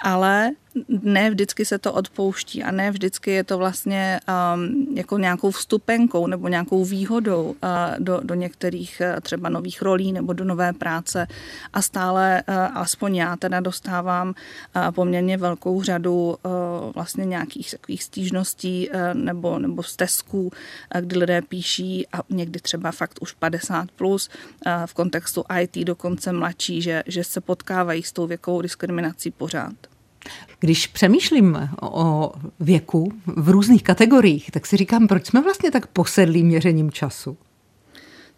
ale 0.02 0.52
ne 1.04 1.30
vždycky 1.30 1.66
se 1.66 1.78
to 1.78 1.94
odpouští 1.94 2.64
a 2.64 2.72
ne 2.72 2.92
vždycky 2.92 3.32
je 3.32 3.44
to 3.44 3.58
vlastně 3.58 4.20
um, 4.56 4.88
jako 4.96 5.18
nějakou 5.18 5.52
vstupenkou 5.52 6.28
nebo 6.28 6.48
nějakou 6.48 6.86
výhodou 6.86 7.44
uh, 7.44 7.56
do, 8.00 8.20
do 8.24 8.36
některých 8.36 9.02
uh, 9.02 9.20
třeba 9.20 9.50
nových 9.50 9.82
rolí 9.82 10.12
nebo 10.12 10.34
do 10.34 10.44
nové 10.44 10.74
práce 10.74 11.28
a 11.74 11.82
stále, 11.82 12.44
uh, 12.48 12.56
aspoň 12.78 13.16
já 13.16 13.36
teda 13.36 13.60
dostávám 13.60 14.28
uh, 14.28 14.92
poměrně 14.92 15.38
velkou 15.38 15.84
řadu 15.84 16.38
uh, 16.44 16.52
vlastně 16.96 17.26
nějakých 17.26 17.72
takových 17.72 18.04
stížností 18.04 18.90
uh, 18.90 18.96
nebo, 19.14 19.60
nebo 19.60 19.84
stezků, 19.84 20.44
uh, 20.44 20.52
kdy 21.02 21.18
lidé 21.18 21.42
píší 21.42 22.08
a 22.14 22.22
někdy 22.30 22.60
třeba 22.60 22.92
fakt 22.92 23.20
už 23.22 23.34
50 23.34 23.92
plus 23.92 24.30
uh, 24.66 24.72
v 24.86 24.94
kontextu 24.94 25.44
IT 25.62 25.78
dokonce 25.78 26.32
mladší, 26.32 26.82
že, 26.82 27.04
že 27.06 27.24
se 27.24 27.42
potkávají 27.42 28.04
s 28.04 28.12
tou 28.12 28.28
věkovou 28.28 28.62
diskriminací 28.62 29.32
pořád. 29.32 29.99
Když 30.60 30.88
přemýšlím 30.88 31.70
o 31.82 32.32
věku 32.60 33.14
v 33.26 33.50
různých 33.50 33.84
kategoriích, 33.84 34.52
tak 34.52 34.66
si 34.66 34.78
říkám, 34.78 35.08
proč 35.08 35.26
jsme 35.26 35.42
vlastně 35.42 35.72
tak 35.72 35.88
posedlí 35.88 36.44
měřením 36.44 36.92
času? 36.92 37.38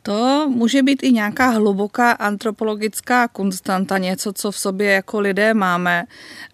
To 0.04 0.50
může 0.50 0.84
být 0.84 1.04
i 1.04 1.12
nějaká 1.12 1.48
hluboká 1.48 2.12
antropologická 2.12 3.28
konstanta, 3.28 3.98
něco, 3.98 4.34
co 4.34 4.52
v 4.52 4.58
sobě 4.58 4.92
jako 4.92 5.20
lidé 5.20 5.54
máme, 5.54 6.04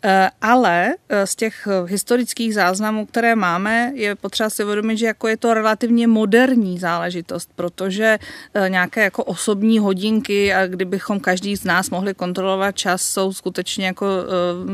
eh, 0.03 0.29
ale 0.41 0.93
eh, 1.09 1.27
z 1.27 1.35
těch 1.35 1.67
historických 1.85 2.53
záznamů, 2.53 3.05
které 3.05 3.35
máme, 3.35 3.91
je 3.95 4.15
potřeba 4.15 4.49
si 4.49 4.63
uvědomit, 4.63 4.97
že 4.97 5.05
jako 5.05 5.27
je 5.27 5.37
to 5.37 5.53
relativně 5.53 6.07
moderní 6.07 6.79
záležitost, 6.79 7.49
protože 7.55 8.19
eh, 8.53 8.69
nějaké 8.69 9.03
jako 9.03 9.23
osobní 9.23 9.79
hodinky, 9.79 10.53
a 10.53 10.67
kdybychom 10.67 11.19
každý 11.19 11.55
z 11.55 11.63
nás 11.63 11.89
mohli 11.89 12.13
kontrolovat 12.13 12.75
čas, 12.75 13.01
jsou 13.01 13.33
skutečně 13.33 13.85
jako 13.85 14.07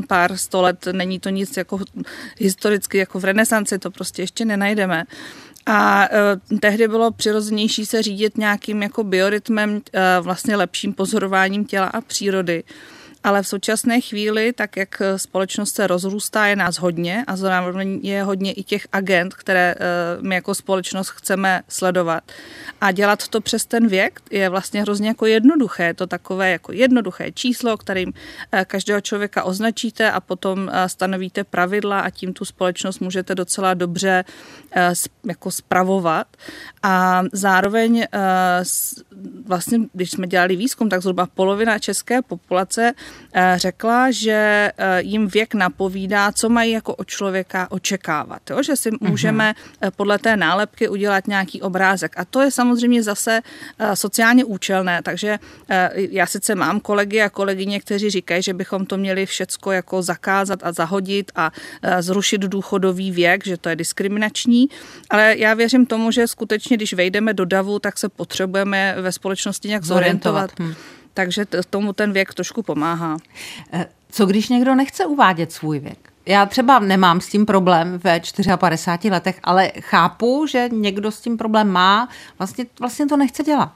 pár 0.07 0.37
sto 0.37 0.61
let, 0.61 0.87
není 0.91 1.19
to 1.19 1.29
nic 1.29 1.57
jako 1.57 1.79
historicky, 2.37 2.97
jako 2.97 3.19
v 3.19 3.23
renesanci, 3.23 3.79
to 3.79 3.91
prostě 3.91 4.21
ještě 4.21 4.45
nenajdeme. 4.45 5.03
A 5.65 6.07
uh, 6.51 6.59
tehdy 6.59 6.87
bylo 6.87 7.11
přirozenější 7.11 7.85
se 7.85 8.01
řídit 8.01 8.37
nějakým 8.37 8.83
jako 8.83 9.03
biorytmem, 9.03 9.71
uh, 9.73 9.81
vlastně 10.21 10.55
lepším 10.55 10.93
pozorováním 10.93 11.65
těla 11.65 11.87
a 11.87 12.01
přírody. 12.01 12.63
Ale 13.23 13.43
v 13.43 13.47
současné 13.47 14.01
chvíli, 14.01 14.53
tak 14.53 14.77
jak 14.77 15.01
společnost 15.15 15.75
se 15.75 15.87
rozrůstá, 15.87 16.45
je 16.45 16.55
nás 16.55 16.79
hodně 16.79 17.23
a 17.27 17.35
zároveň 17.35 17.99
je 18.03 18.23
hodně 18.23 18.51
i 18.51 18.63
těch 18.63 18.87
agent, 18.91 19.33
které 19.33 19.75
my 20.21 20.35
jako 20.35 20.55
společnost 20.55 21.09
chceme 21.09 21.61
sledovat. 21.67 22.23
A 22.81 22.91
dělat 22.91 23.27
to 23.27 23.41
přes 23.41 23.65
ten 23.65 23.87
věk 23.87 24.21
je 24.31 24.49
vlastně 24.49 24.81
hrozně 24.81 25.07
jako 25.07 25.25
jednoduché. 25.25 25.83
Je 25.83 25.93
to 25.93 26.07
takové 26.07 26.51
jako 26.51 26.71
jednoduché 26.71 27.31
číslo, 27.31 27.77
kterým 27.77 28.13
každého 28.67 29.01
člověka 29.01 29.43
označíte 29.43 30.11
a 30.11 30.19
potom 30.19 30.71
stanovíte 30.87 31.43
pravidla 31.43 31.99
a 31.99 32.09
tím 32.09 32.33
tu 32.33 32.45
společnost 32.45 32.99
můžete 32.99 33.35
docela 33.35 33.73
dobře 33.73 34.25
jako 35.25 35.51
spravovat. 35.51 36.27
A 36.83 37.23
zároveň 37.31 38.05
vlastně, 39.45 39.79
když 39.93 40.11
jsme 40.11 40.27
dělali 40.27 40.55
výzkum, 40.55 40.89
tak 40.89 41.01
zhruba 41.01 41.27
polovina 41.33 41.79
české 41.79 42.21
populace 42.21 42.93
eh, 42.97 43.12
řekla, 43.55 44.11
že 44.11 44.71
eh, 44.77 45.01
jim 45.01 45.27
věk 45.27 45.53
napovídá, 45.53 46.31
co 46.31 46.49
mají 46.49 46.71
jako 46.71 46.95
od 46.95 47.07
člověka 47.07 47.71
očekávat. 47.71 48.49
Jo? 48.49 48.63
Že 48.63 48.75
si 48.75 48.91
mm-hmm. 48.91 49.09
můžeme 49.09 49.53
eh, 49.81 49.91
podle 49.91 50.19
té 50.19 50.37
nálepky 50.37 50.89
udělat 50.89 51.27
nějaký 51.27 51.61
obrázek. 51.61 52.13
A 52.17 52.25
to 52.25 52.41
je 52.41 52.51
samozřejmě 52.51 53.03
zase 53.03 53.41
sociálně 53.93 54.45
účelné, 54.45 55.01
takže 55.01 55.39
já 55.95 56.25
sice 56.25 56.55
mám 56.55 56.79
kolegy 56.79 57.21
a 57.21 57.29
kolegyně, 57.29 57.79
kteří 57.79 58.09
říkají, 58.09 58.43
že 58.43 58.53
bychom 58.53 58.85
to 58.85 58.97
měli 58.97 59.25
všecko 59.25 59.71
jako 59.71 60.01
zakázat 60.01 60.59
a 60.63 60.71
zahodit 60.71 61.31
a 61.35 61.51
zrušit 61.99 62.41
důchodový 62.41 63.11
věk, 63.11 63.45
že 63.45 63.57
to 63.57 63.69
je 63.69 63.75
diskriminační, 63.75 64.69
ale 65.09 65.35
já 65.37 65.53
věřím 65.53 65.85
tomu, 65.85 66.11
že 66.11 66.27
skutečně, 66.27 66.77
když 66.77 66.93
vejdeme 66.93 67.33
do 67.33 67.45
davu, 67.45 67.79
tak 67.79 67.97
se 67.97 68.09
potřebujeme 68.09 68.95
ve 69.01 69.11
společnosti 69.11 69.67
nějak 69.67 69.83
zorientovat. 69.83 70.51
Hm. 70.59 70.73
Takže 71.13 71.45
tomu 71.69 71.93
ten 71.93 72.13
věk 72.13 72.33
trošku 72.33 72.63
pomáhá. 72.63 73.17
Eh, 73.73 73.85
co 74.11 74.25
když 74.25 74.49
někdo 74.49 74.75
nechce 74.75 75.05
uvádět 75.05 75.51
svůj 75.51 75.79
věk? 75.79 76.13
Já 76.25 76.45
třeba 76.45 76.79
nemám 76.79 77.21
s 77.21 77.27
tím 77.27 77.45
problém 77.45 77.99
ve 78.03 78.21
54 78.57 79.09
letech, 79.09 79.39
ale 79.43 79.71
chápu, 79.79 80.45
že 80.47 80.69
někdo 80.71 81.11
s 81.11 81.21
tím 81.21 81.37
problém 81.37 81.69
má, 81.69 82.09
vlastně, 82.39 82.65
vlastně 82.79 83.05
to 83.05 83.17
nechce 83.17 83.43
dělat. 83.43 83.71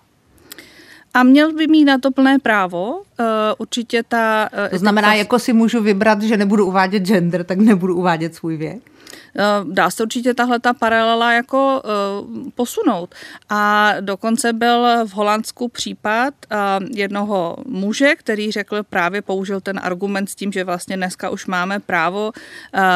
A 1.14 1.24
měl 1.24 1.54
by 1.54 1.68
mít 1.68 1.86
na 1.86 1.98
to 1.98 2.12
plné 2.12 2.40
právo. 2.40 2.98
Uh, 2.98 3.26
určitě 3.58 4.04
ta... 4.04 4.50
Uh, 4.64 4.70
to 4.70 4.78
znamená, 4.78 5.08
ta... 5.08 5.14
jako 5.14 5.40
si 5.40 5.54
můžu 5.54 5.82
vybrat, 5.82 6.22
že 6.22 6.38
nebudu 6.38 6.66
uvádět 6.66 7.04
gender, 7.04 7.44
tak 7.44 7.58
nebudu 7.58 7.96
uvádět 7.96 8.36
svůj 8.36 8.58
věk? 8.58 8.92
Eh, 9.38 9.44
dá 9.64 9.90
se 9.90 10.04
určitě 10.04 10.34
tahle 10.34 10.60
ta 10.60 10.74
paralela 10.74 11.34
jako 11.34 11.82
uh, 11.82 12.50
posunout. 12.56 13.16
A 13.50 13.94
dokonce 14.00 14.54
byl 14.54 15.08
v 15.08 15.14
Holandsku 15.14 15.68
případ 15.70 16.34
uh, 16.52 16.88
jednoho 16.96 17.58
muže, 17.66 18.16
který 18.16 18.52
řekl, 18.52 18.84
právě 18.84 19.22
použil 19.22 19.62
ten 19.62 19.80
argument 19.84 20.30
s 20.30 20.36
tím, 20.36 20.52
že 20.52 20.64
vlastně 20.64 20.98
dneska 20.98 21.30
už 21.30 21.46
máme 21.46 21.80
právo 21.80 22.32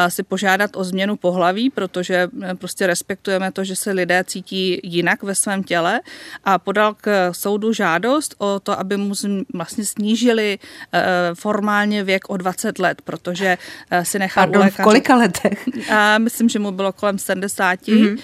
si 0.08 0.22
požádat 0.22 0.70
o 0.76 0.84
změnu 0.84 1.16
pohlaví, 1.16 1.70
protože 1.70 2.28
prostě 2.54 2.86
respektujeme 2.86 3.52
to, 3.52 3.64
že 3.64 3.76
se 3.76 3.92
lidé 3.92 4.24
cítí 4.26 4.80
jinak 4.82 5.22
ve 5.22 5.34
svém 5.34 5.62
těle 5.62 6.00
a 6.44 6.58
podal 6.58 6.94
k 7.00 7.32
soudu 7.32 7.72
žádost 7.72 8.34
o 8.38 8.60
to, 8.60 8.80
aby 8.80 8.96
mu 8.96 9.14
vlastně 9.54 9.84
snížili 9.84 10.58
formálně 11.34 12.04
věk 12.04 12.30
o 12.30 12.36
20 12.36 12.78
let, 12.78 13.02
protože 13.02 13.58
si 14.02 14.18
nechal 14.18 14.46
Pardon, 14.46 14.70
v 14.70 14.76
kolika 14.76 15.16
letech? 15.16 15.68
Myslím, 16.32 16.48
že 16.48 16.58
mu 16.58 16.72
bylo 16.72 16.92
kolem 16.92 17.18
70. 17.18 17.82
Mm-hmm 17.82 18.18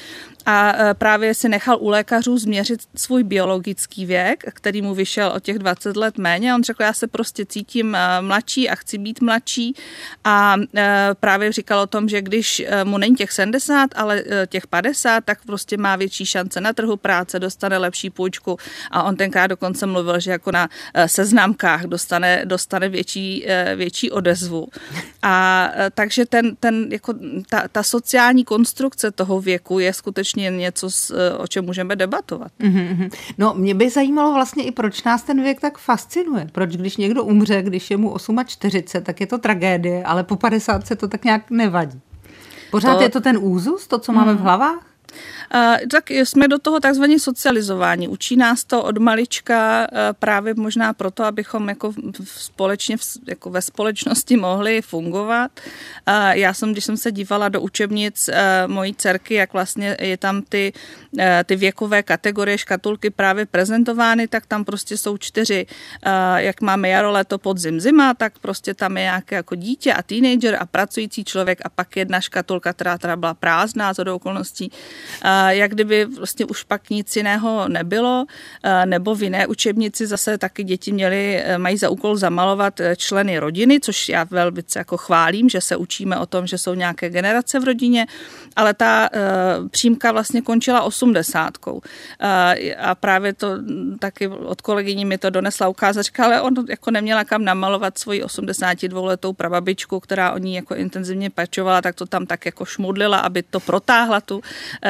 a 0.48 0.72
e, 0.72 0.94
právě 0.94 1.34
si 1.34 1.48
nechal 1.48 1.78
u 1.80 1.88
lékařů 1.88 2.38
změřit 2.38 2.80
svůj 2.94 3.22
biologický 3.22 4.06
věk, 4.06 4.44
který 4.54 4.82
mu 4.82 4.94
vyšel 4.94 5.32
o 5.36 5.40
těch 5.40 5.58
20 5.58 5.96
let 5.96 6.18
méně. 6.18 6.54
On 6.54 6.64
řekl, 6.64 6.82
já 6.82 6.92
se 6.92 7.06
prostě 7.06 7.46
cítím 7.46 7.94
e, 7.94 8.20
mladší 8.20 8.70
a 8.70 8.74
chci 8.74 8.98
být 8.98 9.20
mladší 9.20 9.74
a 10.24 10.56
e, 10.76 11.08
právě 11.20 11.52
říkal 11.52 11.80
o 11.80 11.86
tom, 11.86 12.08
že 12.08 12.22
když 12.22 12.62
mu 12.84 12.98
není 12.98 13.16
těch 13.16 13.32
70, 13.32 13.90
ale 13.94 14.24
těch 14.46 14.66
50, 14.66 15.24
tak 15.24 15.38
prostě 15.46 15.76
má 15.76 15.96
větší 15.96 16.26
šance 16.26 16.60
na 16.60 16.72
trhu 16.72 16.96
práce, 16.96 17.38
dostane 17.38 17.78
lepší 17.78 18.10
půjčku 18.10 18.56
a 18.90 19.02
on 19.02 19.16
tenkrát 19.16 19.46
dokonce 19.46 19.86
mluvil, 19.86 20.20
že 20.20 20.30
jako 20.30 20.52
na 20.52 20.68
seznamkách 21.06 21.82
dostane, 21.82 22.42
dostane 22.44 22.88
větší, 22.88 23.46
větší 23.76 24.10
odezvu. 24.10 24.68
A 25.22 25.68
takže 25.94 26.26
ten, 26.26 26.56
ten, 26.56 26.88
jako 26.90 27.14
ta, 27.50 27.68
ta 27.68 27.82
sociální 27.82 28.44
konstrukce 28.44 29.10
toho 29.10 29.40
věku 29.40 29.78
je 29.78 29.92
skutečně 29.92 30.37
skutečně 30.38 30.58
něco, 30.58 30.88
eh, 31.14 31.34
o 31.34 31.46
čem 31.46 31.64
můžeme 31.64 31.96
debatovat. 31.96 32.52
Mm-hmm. 32.60 33.10
No, 33.38 33.54
mě 33.54 33.74
by 33.74 33.90
zajímalo 33.90 34.34
vlastně 34.34 34.64
i, 34.64 34.70
proč 34.70 35.02
nás 35.02 35.22
ten 35.22 35.42
věk 35.42 35.60
tak 35.60 35.78
fascinuje. 35.78 36.46
Proč, 36.52 36.76
když 36.76 36.96
někdo 36.96 37.24
umře, 37.24 37.62
když 37.62 37.90
je 37.90 37.96
mu 37.96 38.16
48, 38.46 39.04
tak 39.04 39.20
je 39.20 39.26
to 39.26 39.38
tragédie, 39.38 40.04
ale 40.04 40.24
po 40.24 40.36
50 40.36 40.86
se 40.86 40.96
to 40.96 41.08
tak 41.08 41.24
nějak 41.24 41.50
nevadí. 41.50 42.00
Pořád 42.70 42.96
to... 42.96 43.02
je 43.02 43.08
to 43.08 43.20
ten 43.20 43.38
úzus, 43.40 43.86
to, 43.86 43.98
co 43.98 44.12
máme 44.12 44.34
v 44.34 44.40
hlavách? 44.40 44.87
Tak 45.90 46.10
jsme 46.10 46.48
do 46.48 46.58
toho 46.58 46.80
takzvaně 46.80 47.18
socializování. 47.18 48.08
Učí 48.08 48.36
nás 48.36 48.64
to 48.64 48.82
od 48.82 48.98
malička 48.98 49.86
právě 50.18 50.54
možná 50.54 50.92
proto, 50.92 51.24
abychom 51.24 51.68
jako 51.68 51.92
společně 52.24 52.96
jako 53.28 53.50
ve 53.50 53.62
společnosti 53.62 54.36
mohli 54.36 54.82
fungovat. 54.82 55.50
Já 56.30 56.54
jsem, 56.54 56.72
když 56.72 56.84
jsem 56.84 56.96
se 56.96 57.12
dívala 57.12 57.48
do 57.48 57.60
učebnic 57.60 58.30
mojí 58.66 58.94
dcerky, 58.94 59.34
jak 59.34 59.52
vlastně 59.52 59.96
je 60.00 60.16
tam 60.16 60.42
ty, 60.42 60.72
ty 61.44 61.56
věkové 61.56 62.02
kategorie 62.02 62.58
škatulky 62.58 63.10
právě 63.10 63.46
prezentovány, 63.46 64.28
tak 64.28 64.46
tam 64.46 64.64
prostě 64.64 64.96
jsou 64.96 65.16
čtyři, 65.16 65.66
jak 66.36 66.60
máme 66.60 66.88
jaro, 66.88 67.10
léto, 67.10 67.38
podzim, 67.38 67.80
zima, 67.80 68.14
tak 68.14 68.38
prostě 68.38 68.74
tam 68.74 68.96
je 68.96 69.02
nějaké 69.02 69.36
jako 69.36 69.54
dítě 69.54 69.92
a 69.92 70.02
teenager 70.02 70.56
a 70.60 70.66
pracující 70.66 71.24
člověk 71.24 71.60
a 71.64 71.68
pak 71.68 71.96
jedna 71.96 72.20
škatulka, 72.20 72.72
která 72.72 72.98
teda 72.98 73.16
byla 73.16 73.34
prázdná 73.34 73.94
z 73.94 73.98
okolností 73.98 74.72
jak 75.48 75.70
kdyby 75.70 76.04
vlastně 76.04 76.44
už 76.44 76.62
pak 76.62 76.90
nic 76.90 77.16
jiného 77.16 77.68
nebylo, 77.68 78.26
nebo 78.84 79.14
v 79.14 79.22
jiné 79.22 79.46
učebnici 79.46 80.06
zase 80.06 80.38
taky 80.38 80.64
děti 80.64 80.92
měly, 80.92 81.36
e, 81.36 81.58
mají 81.58 81.76
za 81.76 81.90
úkol 81.90 82.16
zamalovat 82.16 82.80
e, 82.80 82.96
členy 82.96 83.38
rodiny, 83.38 83.80
což 83.80 84.08
já 84.08 84.24
velmi 84.24 84.62
jako 84.76 84.96
chválím, 84.96 85.48
že 85.48 85.60
se 85.60 85.76
učíme 85.76 86.18
o 86.18 86.26
tom, 86.26 86.46
že 86.46 86.58
jsou 86.58 86.74
nějaké 86.74 87.10
generace 87.10 87.60
v 87.60 87.64
rodině, 87.64 88.06
ale 88.56 88.74
ta 88.74 89.08
uh, 89.14 89.68
přímka 89.68 90.12
vlastně 90.12 90.42
končila 90.42 90.82
osmdesátkou. 90.82 91.80
A 92.78 92.94
právě 92.94 93.32
to 93.34 93.48
taky 93.98 94.28
od 94.28 94.60
kolegyní 94.60 95.04
mi 95.04 95.18
to 95.18 95.30
donesla 95.30 95.68
ukázat, 95.68 96.02
říká, 96.02 96.24
ale 96.24 96.40
on 96.40 96.54
jako 96.68 96.90
neměla 96.90 97.24
kam 97.24 97.44
namalovat 97.44 97.98
svoji 97.98 98.22
82 98.22 99.00
letou 99.00 99.32
prababičku, 99.32 100.00
která 100.00 100.32
o 100.32 100.38
ní 100.38 100.54
jako 100.54 100.74
intenzivně 100.74 101.30
pečovala, 101.30 101.82
tak 101.82 101.94
to 101.94 102.06
tam 102.06 102.26
tak 102.26 102.46
jako 102.46 102.64
šmudlila, 102.64 103.18
aby 103.18 103.42
to 103.42 103.60
protáhla 103.60 104.20
tu, 104.20 104.42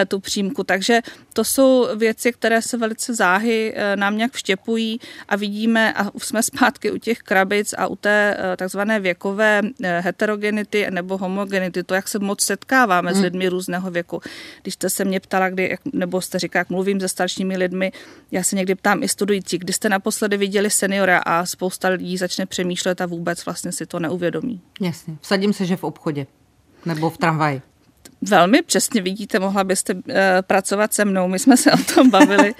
tu 0.06 0.20
přímku. 0.20 0.64
Takže 0.64 1.00
to 1.32 1.44
jsou 1.44 1.96
věci, 1.96 2.32
které 2.32 2.62
se 2.62 2.76
velice 2.76 3.14
záhy 3.14 3.72
eh, 3.76 3.96
nám 3.96 4.16
nějak 4.16 4.32
vštěpují 4.32 5.00
a 5.28 5.36
vidíme, 5.36 5.92
a 5.92 6.10
jsme 6.18 6.42
zpátky 6.42 6.90
u 6.90 6.98
těch 6.98 7.18
krabic 7.18 7.74
a 7.78 7.86
u 7.86 7.96
té 7.96 8.36
eh, 8.38 8.56
takzvané 8.56 9.00
věkové 9.00 9.60
eh, 9.82 10.00
heterogenity 10.00 10.86
nebo 10.90 11.18
homogenity, 11.18 11.82
to, 11.82 11.94
jak 11.94 12.08
se 12.08 12.18
moc 12.18 12.44
setkáváme 12.44 13.10
hmm. 13.10 13.20
s 13.20 13.22
lidmi 13.22 13.48
různého 13.48 13.90
věku. 13.90 14.20
Když 14.62 14.74
jste 14.74 14.90
se 14.90 15.04
mě 15.04 15.20
ptala, 15.20 15.50
kdy, 15.50 15.76
nebo 15.92 16.20
jste 16.20 16.38
říkala, 16.38 16.60
jak 16.60 16.70
mluvím 16.70 17.00
se 17.00 17.08
staršími 17.08 17.56
lidmi, 17.56 17.92
já 18.30 18.42
se 18.42 18.56
někdy 18.56 18.74
ptám 18.74 19.02
i 19.02 19.08
studující, 19.08 19.58
kdy 19.58 19.72
jste 19.72 19.88
naposledy 19.88 20.36
viděli 20.36 20.70
seniora 20.70 21.18
a 21.18 21.46
spousta 21.46 21.88
lidí 21.88 22.16
začne 22.16 22.46
přemýšlet 22.46 23.00
a 23.00 23.06
vůbec 23.06 23.44
vlastně 23.44 23.72
si 23.72 23.86
to 23.86 23.98
neuvědomí. 23.98 24.60
Jasně. 24.80 25.16
Vsadím 25.20 25.52
se, 25.52 25.66
že 25.66 25.76
v 25.76 25.84
obchodě 25.84 26.26
nebo 26.86 27.10
v 27.10 27.18
tramvaji. 27.18 27.62
Velmi 28.22 28.62
přesně 28.62 29.02
vidíte, 29.02 29.38
mohla 29.38 29.64
byste 29.64 29.94
uh, 29.94 30.02
pracovat 30.42 30.94
se 30.94 31.04
mnou. 31.04 31.28
My 31.28 31.38
jsme 31.38 31.56
se 31.56 31.72
o 31.72 31.94
tom 31.94 32.10
bavili 32.10 32.54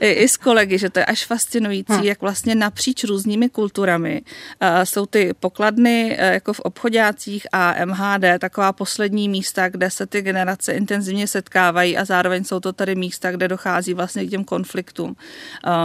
i, 0.00 0.10
i 0.10 0.28
s 0.28 0.36
kolegy, 0.36 0.78
že 0.78 0.90
to 0.90 0.98
je 0.98 1.04
až 1.04 1.26
fascinující, 1.26 1.92
hmm. 1.92 2.04
jak 2.04 2.20
vlastně 2.20 2.54
napříč 2.54 3.04
různými 3.04 3.48
kulturami 3.48 4.22
uh, 4.22 4.68
jsou 4.84 5.06
ty 5.06 5.34
pokladny 5.40 6.18
uh, 6.18 6.24
jako 6.24 6.52
v 6.52 6.60
obchodácích 6.60 7.46
a 7.52 7.84
MHD, 7.84 8.24
taková 8.38 8.72
poslední 8.72 9.28
místa, 9.28 9.68
kde 9.68 9.90
se 9.90 10.06
ty 10.06 10.22
generace 10.22 10.72
intenzivně 10.72 11.26
setkávají 11.26 11.98
a 11.98 12.04
zároveň 12.04 12.44
jsou 12.44 12.60
to 12.60 12.72
tady 12.72 12.94
místa, 12.94 13.30
kde 13.30 13.48
dochází 13.48 13.94
vlastně 13.94 14.24
k 14.24 14.30
těm 14.30 14.44
konfliktům. 14.44 15.16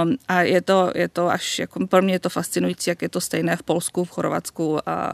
Um, 0.04 0.16
a 0.28 0.42
je 0.42 0.62
to, 0.62 0.92
je 0.96 1.08
to 1.08 1.30
až, 1.30 1.60
jako 1.60 1.88
pro 1.88 2.02
mě 2.02 2.14
je 2.14 2.20
to 2.20 2.30
fascinující, 2.30 2.90
jak 2.90 3.02
je 3.02 3.10
to 3.10 3.22
stejné 3.22 3.56
v 3.56 3.64
Polsku, 3.64 4.04
v 4.04 4.10
Chorvatsku 4.10 4.90
a 4.90 5.14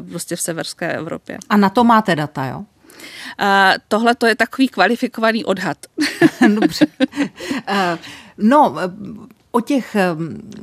uh, 0.00 0.08
prostě 0.08 0.36
v 0.36 0.40
severské 0.40 0.92
Evropě. 0.92 1.38
A 1.48 1.56
na 1.56 1.70
to 1.70 1.84
máte 1.84 2.16
data, 2.16 2.46
jo? 2.46 2.64
Tohle 3.88 4.14
to 4.14 4.26
je 4.26 4.34
takový 4.34 4.68
kvalifikovaný 4.68 5.44
odhad. 5.44 5.78
Dobře. 6.54 6.86
No, 8.38 8.76
O 9.54 9.60
těch 9.60 9.96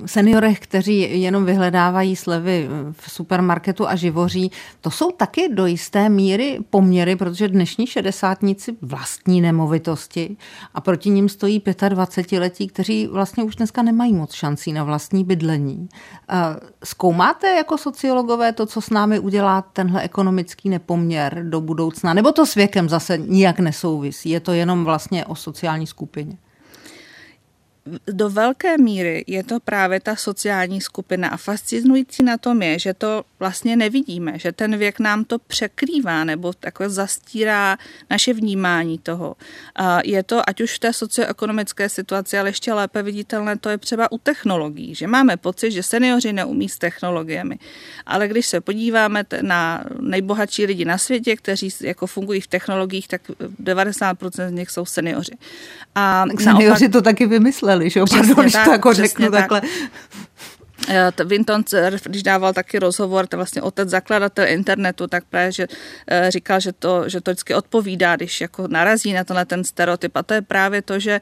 seniorech, 0.05 0.59
kteří 0.59 1.21
jenom 1.21 1.45
vyhledávají 1.45 2.15
slevy 2.15 2.67
v 2.91 3.11
supermarketu 3.11 3.87
a 3.87 3.95
živoří, 3.95 4.51
to 4.81 4.91
jsou 4.91 5.11
taky 5.11 5.49
do 5.49 5.65
jisté 5.65 6.09
míry 6.09 6.59
poměry, 6.69 7.15
protože 7.15 7.47
dnešní 7.47 7.87
šedesátníci 7.87 8.75
vlastní 8.81 9.41
nemovitosti 9.41 10.37
a 10.73 10.81
proti 10.81 11.09
ním 11.09 11.29
stojí 11.29 11.59
25-letí, 11.59 12.67
kteří 12.67 13.07
vlastně 13.07 13.43
už 13.43 13.55
dneska 13.55 13.81
nemají 13.81 14.13
moc 14.13 14.33
šancí 14.33 14.73
na 14.73 14.83
vlastní 14.83 15.23
bydlení. 15.23 15.89
Zkoumáte 16.83 17.47
jako 17.47 17.77
sociologové 17.77 18.53
to, 18.53 18.65
co 18.65 18.81
s 18.81 18.89
námi 18.89 19.19
udělá 19.19 19.61
tenhle 19.61 20.01
ekonomický 20.01 20.69
nepoměr 20.69 21.45
do 21.49 21.61
budoucna? 21.61 22.13
Nebo 22.13 22.31
to 22.31 22.45
s 22.45 22.55
věkem 22.55 22.89
zase 22.89 23.17
nijak 23.17 23.59
nesouvisí? 23.59 24.29
Je 24.29 24.39
to 24.39 24.51
jenom 24.51 24.85
vlastně 24.85 25.25
o 25.25 25.35
sociální 25.35 25.87
skupině? 25.87 26.37
Do 28.07 28.29
velké 28.29 28.77
míry 28.77 29.23
je 29.27 29.43
to 29.43 29.59
právě 29.59 29.99
ta 29.99 30.15
sociální 30.15 30.81
skupina 30.81 31.27
a 31.27 31.37
fascinující 31.37 32.23
na 32.23 32.37
tom 32.37 32.61
je, 32.61 32.79
že 32.79 32.93
to 32.93 33.23
vlastně 33.39 33.75
nevidíme, 33.75 34.39
že 34.39 34.51
ten 34.51 34.77
věk 34.77 34.99
nám 34.99 35.23
to 35.23 35.39
překrývá 35.39 36.23
nebo 36.23 36.53
takhle 36.53 36.89
zastírá 36.89 37.77
naše 38.09 38.33
vnímání 38.33 38.97
toho. 38.97 39.35
A 39.75 39.99
je 40.05 40.23
to 40.23 40.49
ať 40.49 40.61
už 40.61 40.75
v 40.75 40.79
té 40.79 40.93
socioekonomické 40.93 41.89
situaci, 41.89 42.37
ale 42.37 42.49
ještě 42.49 42.73
lépe 42.73 43.03
viditelné 43.03 43.57
to 43.57 43.69
je 43.69 43.77
třeba 43.77 44.11
u 44.11 44.17
technologií, 44.17 44.95
že 44.95 45.07
máme 45.07 45.37
pocit, 45.37 45.71
že 45.71 45.83
seniori 45.83 46.33
neumí 46.33 46.69
s 46.69 46.77
technologiemi. 46.77 47.59
Ale 48.05 48.27
když 48.27 48.45
se 48.45 48.61
podíváme 48.61 49.23
na 49.41 49.83
nejbohatší 49.99 50.65
lidi 50.65 50.85
na 50.85 50.97
světě, 50.97 51.35
kteří 51.35 51.69
jako 51.81 52.07
fungují 52.07 52.41
v 52.41 52.47
technologiích, 52.47 53.07
tak 53.07 53.21
90% 53.63 54.49
z 54.49 54.51
nich 54.51 54.69
jsou 54.69 54.85
seniori. 54.85 55.37
A 55.95 56.25
tak 56.27 56.41
seniori 56.41 56.65
naopak, 56.65 56.91
to 56.91 57.01
taky 57.01 57.25
vymysleli 57.25 57.68
mysleli, 57.69 57.89
že 57.89 57.99
jo? 57.99 58.05
Pardon, 58.09 58.51
tak, 58.51 58.65
to 58.65 58.71
jako 58.71 58.93
řeknu 58.93 59.31
tak. 59.31 59.39
takhle. 59.41 59.61
Eh, 60.87 61.11
Vinton 61.25 61.63
Cerf, 61.63 62.03
když 62.03 62.23
dával 62.23 62.53
taky 62.53 62.79
rozhovor, 62.79 63.27
to 63.27 63.37
vlastně 63.37 63.61
otec 63.61 63.89
zakladatel 63.89 64.47
internetu, 64.47 65.07
tak 65.07 65.23
právě, 65.29 65.51
že 65.51 65.67
eh, 66.07 66.31
říkal, 66.31 66.59
že 66.59 66.73
to, 66.73 67.09
že 67.09 67.21
to 67.21 67.31
vždycky 67.31 67.55
odpovídá, 67.55 68.15
když 68.15 68.41
jako 68.41 68.67
narazí 68.67 69.13
na 69.13 69.23
tenhle 69.23 69.45
ten 69.45 69.63
stereotyp. 69.63 70.15
A 70.15 70.23
to 70.23 70.33
je 70.33 70.41
právě 70.41 70.81
to, 70.81 70.99
že 70.99 71.21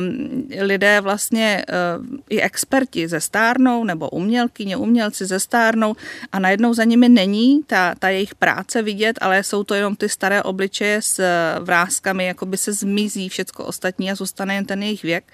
um, 0.00 0.48
lidé 0.60 1.00
vlastně 1.00 1.64
uh, 1.68 2.06
i 2.30 2.40
experti 2.40 3.08
ze 3.08 3.20
stárnou, 3.20 3.84
nebo 3.84 4.10
umělkyně, 4.10 4.76
umělci 4.76 5.26
ze 5.26 5.40
stárnou 5.40 5.94
a 6.32 6.38
najednou 6.38 6.74
za 6.74 6.84
nimi 6.84 7.08
není 7.08 7.62
ta, 7.66 7.94
ta 7.98 8.08
jejich 8.08 8.34
práce 8.34 8.82
vidět, 8.82 9.18
ale 9.20 9.44
jsou 9.44 9.64
to 9.64 9.74
jenom 9.74 9.96
ty 9.96 10.08
staré 10.08 10.42
obličeje 10.42 11.02
s 11.02 11.22
vrázkami, 11.60 12.26
jako 12.26 12.46
by 12.46 12.56
se 12.56 12.72
zmizí 12.72 13.28
všecko 13.28 13.64
ostatní 13.64 14.10
a 14.10 14.14
zůstane 14.14 14.54
jen 14.54 14.64
ten 14.64 14.82
jejich 14.82 15.02
věk. 15.02 15.24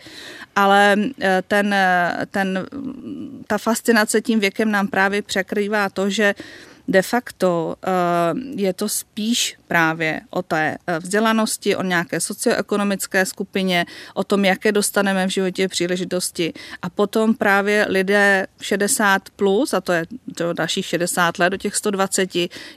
Ale 0.56 0.96
ten, 1.48 1.74
ten 2.30 2.66
ta 3.46 3.58
fascinace 3.58 4.20
tím 4.20 4.40
věkem 4.40 4.70
nám 4.70 4.88
právě 4.88 5.22
překrývá 5.22 5.88
to, 5.88 6.10
že 6.10 6.34
de 6.88 7.02
facto 7.02 7.76
eh, 7.86 7.90
je 8.56 8.72
to 8.72 8.88
spíš 8.88 9.56
právě 9.68 10.20
o 10.30 10.42
té 10.42 10.76
eh, 10.86 10.98
vzdělanosti, 10.98 11.76
o 11.76 11.82
nějaké 11.82 12.20
socioekonomické 12.20 13.26
skupině, 13.26 13.86
o 14.14 14.24
tom, 14.24 14.44
jaké 14.44 14.72
dostaneme 14.72 15.26
v 15.26 15.30
životě 15.30 15.68
příležitosti. 15.68 16.52
A 16.82 16.90
potom 16.90 17.34
právě 17.34 17.86
lidé 17.88 18.46
60 18.60 19.22
plus, 19.36 19.74
a 19.74 19.80
to 19.80 19.92
je 19.92 20.06
to 20.36 20.52
dalších 20.52 20.86
60 20.86 21.38
let 21.38 21.50
do 21.50 21.56
těch 21.56 21.76
120, 21.76 22.30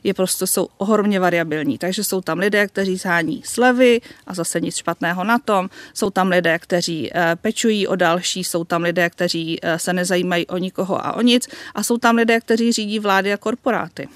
je 0.03 0.13
prostě 0.13 0.47
jsou 0.47 0.67
ohromně 0.77 1.19
variabilní. 1.19 1.77
Takže 1.77 2.03
jsou 2.03 2.21
tam 2.21 2.39
lidé, 2.39 2.67
kteří 2.67 2.97
zhání 2.97 3.41
slevy 3.45 4.01
a 4.27 4.33
zase 4.33 4.61
nic 4.61 4.75
špatného 4.75 5.23
na 5.23 5.39
tom. 5.39 5.69
Jsou 5.93 6.09
tam 6.09 6.27
lidé, 6.29 6.59
kteří 6.59 7.11
eh, 7.13 7.35
pečují 7.35 7.87
o 7.87 7.95
další, 7.95 8.43
jsou 8.43 8.63
tam 8.63 8.83
lidé, 8.83 9.09
kteří 9.09 9.59
se 9.77 9.93
nezajímají 9.93 10.47
o 10.47 10.57
nikoho 10.57 11.05
a 11.05 11.13
o 11.13 11.21
nic 11.21 11.47
a 11.75 11.83
jsou 11.83 11.97
tam 11.97 12.15
lidé, 12.15 12.39
kteří 12.39 12.71
řídí 12.71 12.99
vlády 12.99 13.33
a 13.33 13.37
korporáty 13.37 13.96
státy. 13.97 14.07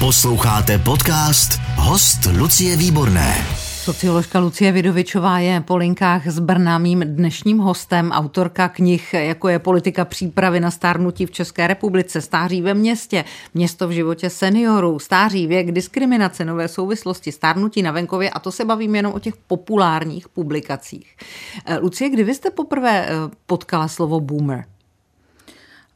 Posloucháte 0.00 0.78
podcast 0.78 1.60
Host 1.76 2.18
Lucie 2.38 2.76
Výborné. 2.76 3.46
Socioložka 3.84 4.38
Lucie 4.38 4.72
Vidovičová 4.72 5.38
je 5.38 5.60
po 5.60 5.76
linkách 5.76 6.26
s 6.26 6.38
Brna 6.38 6.78
mým 6.78 7.00
dnešním 7.00 7.58
hostem, 7.58 8.10
autorka 8.10 8.68
knih, 8.68 9.14
jako 9.14 9.48
je 9.48 9.58
Politika 9.58 10.04
přípravy 10.04 10.60
na 10.60 10.70
stárnutí 10.70 11.26
v 11.26 11.30
České 11.30 11.66
republice, 11.66 12.20
Stáří 12.20 12.62
ve 12.62 12.74
městě, 12.74 13.24
Město 13.54 13.88
v 13.88 13.90
životě 13.90 14.30
seniorů, 14.30 14.98
Stáří 14.98 15.46
věk, 15.46 15.72
diskriminace, 15.72 16.44
nové 16.44 16.68
souvislosti, 16.68 17.32
stárnutí 17.32 17.82
na 17.82 17.92
venkově 17.92 18.30
a 18.30 18.38
to 18.38 18.52
se 18.52 18.64
bavím 18.64 18.94
jenom 18.94 19.12
o 19.12 19.18
těch 19.18 19.36
populárních 19.36 20.28
publikacích. 20.28 21.16
Eh, 21.66 21.78
Lucie, 21.78 22.10
kdy 22.10 22.24
vy 22.24 22.34
jste 22.34 22.50
poprvé 22.50 23.06
eh, 23.06 23.10
potkala 23.46 23.88
slovo 23.88 24.20
boomer? 24.20 24.64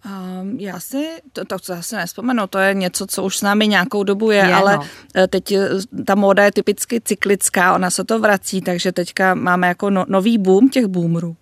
Um, 0.05 0.57
já 0.59 0.81
si, 0.81 1.09
to, 1.33 1.45
to 1.45 1.57
zase 1.63 1.97
nespomenu, 1.97 2.47
to 2.47 2.59
je 2.59 2.75
něco, 2.75 3.07
co 3.07 3.25
už 3.25 3.37
s 3.37 3.43
námi 3.43 3.69
nějakou 3.69 4.03
dobu 4.03 4.31
je, 4.31 4.37
je 4.37 4.55
ale 4.55 4.77
no. 4.77 4.85
Eh, 5.17 5.29
teď 5.29 5.53
eh, 5.53 5.69
ta 6.05 6.15
móda 6.15 6.45
je 6.45 6.53
typicky 6.53 7.01
cyklická, 7.01 7.75
ona 7.75 7.91
se 7.91 8.05
to 8.05 8.19
vrací, 8.19 8.61
takže 8.61 8.93
teďka 8.93 9.35
máme 9.35 9.69
jako 9.69 9.91
no, 9.91 10.05
nový 10.09 10.39
boom 10.39 10.69
těch 10.69 10.87
boomerů. 10.87 11.37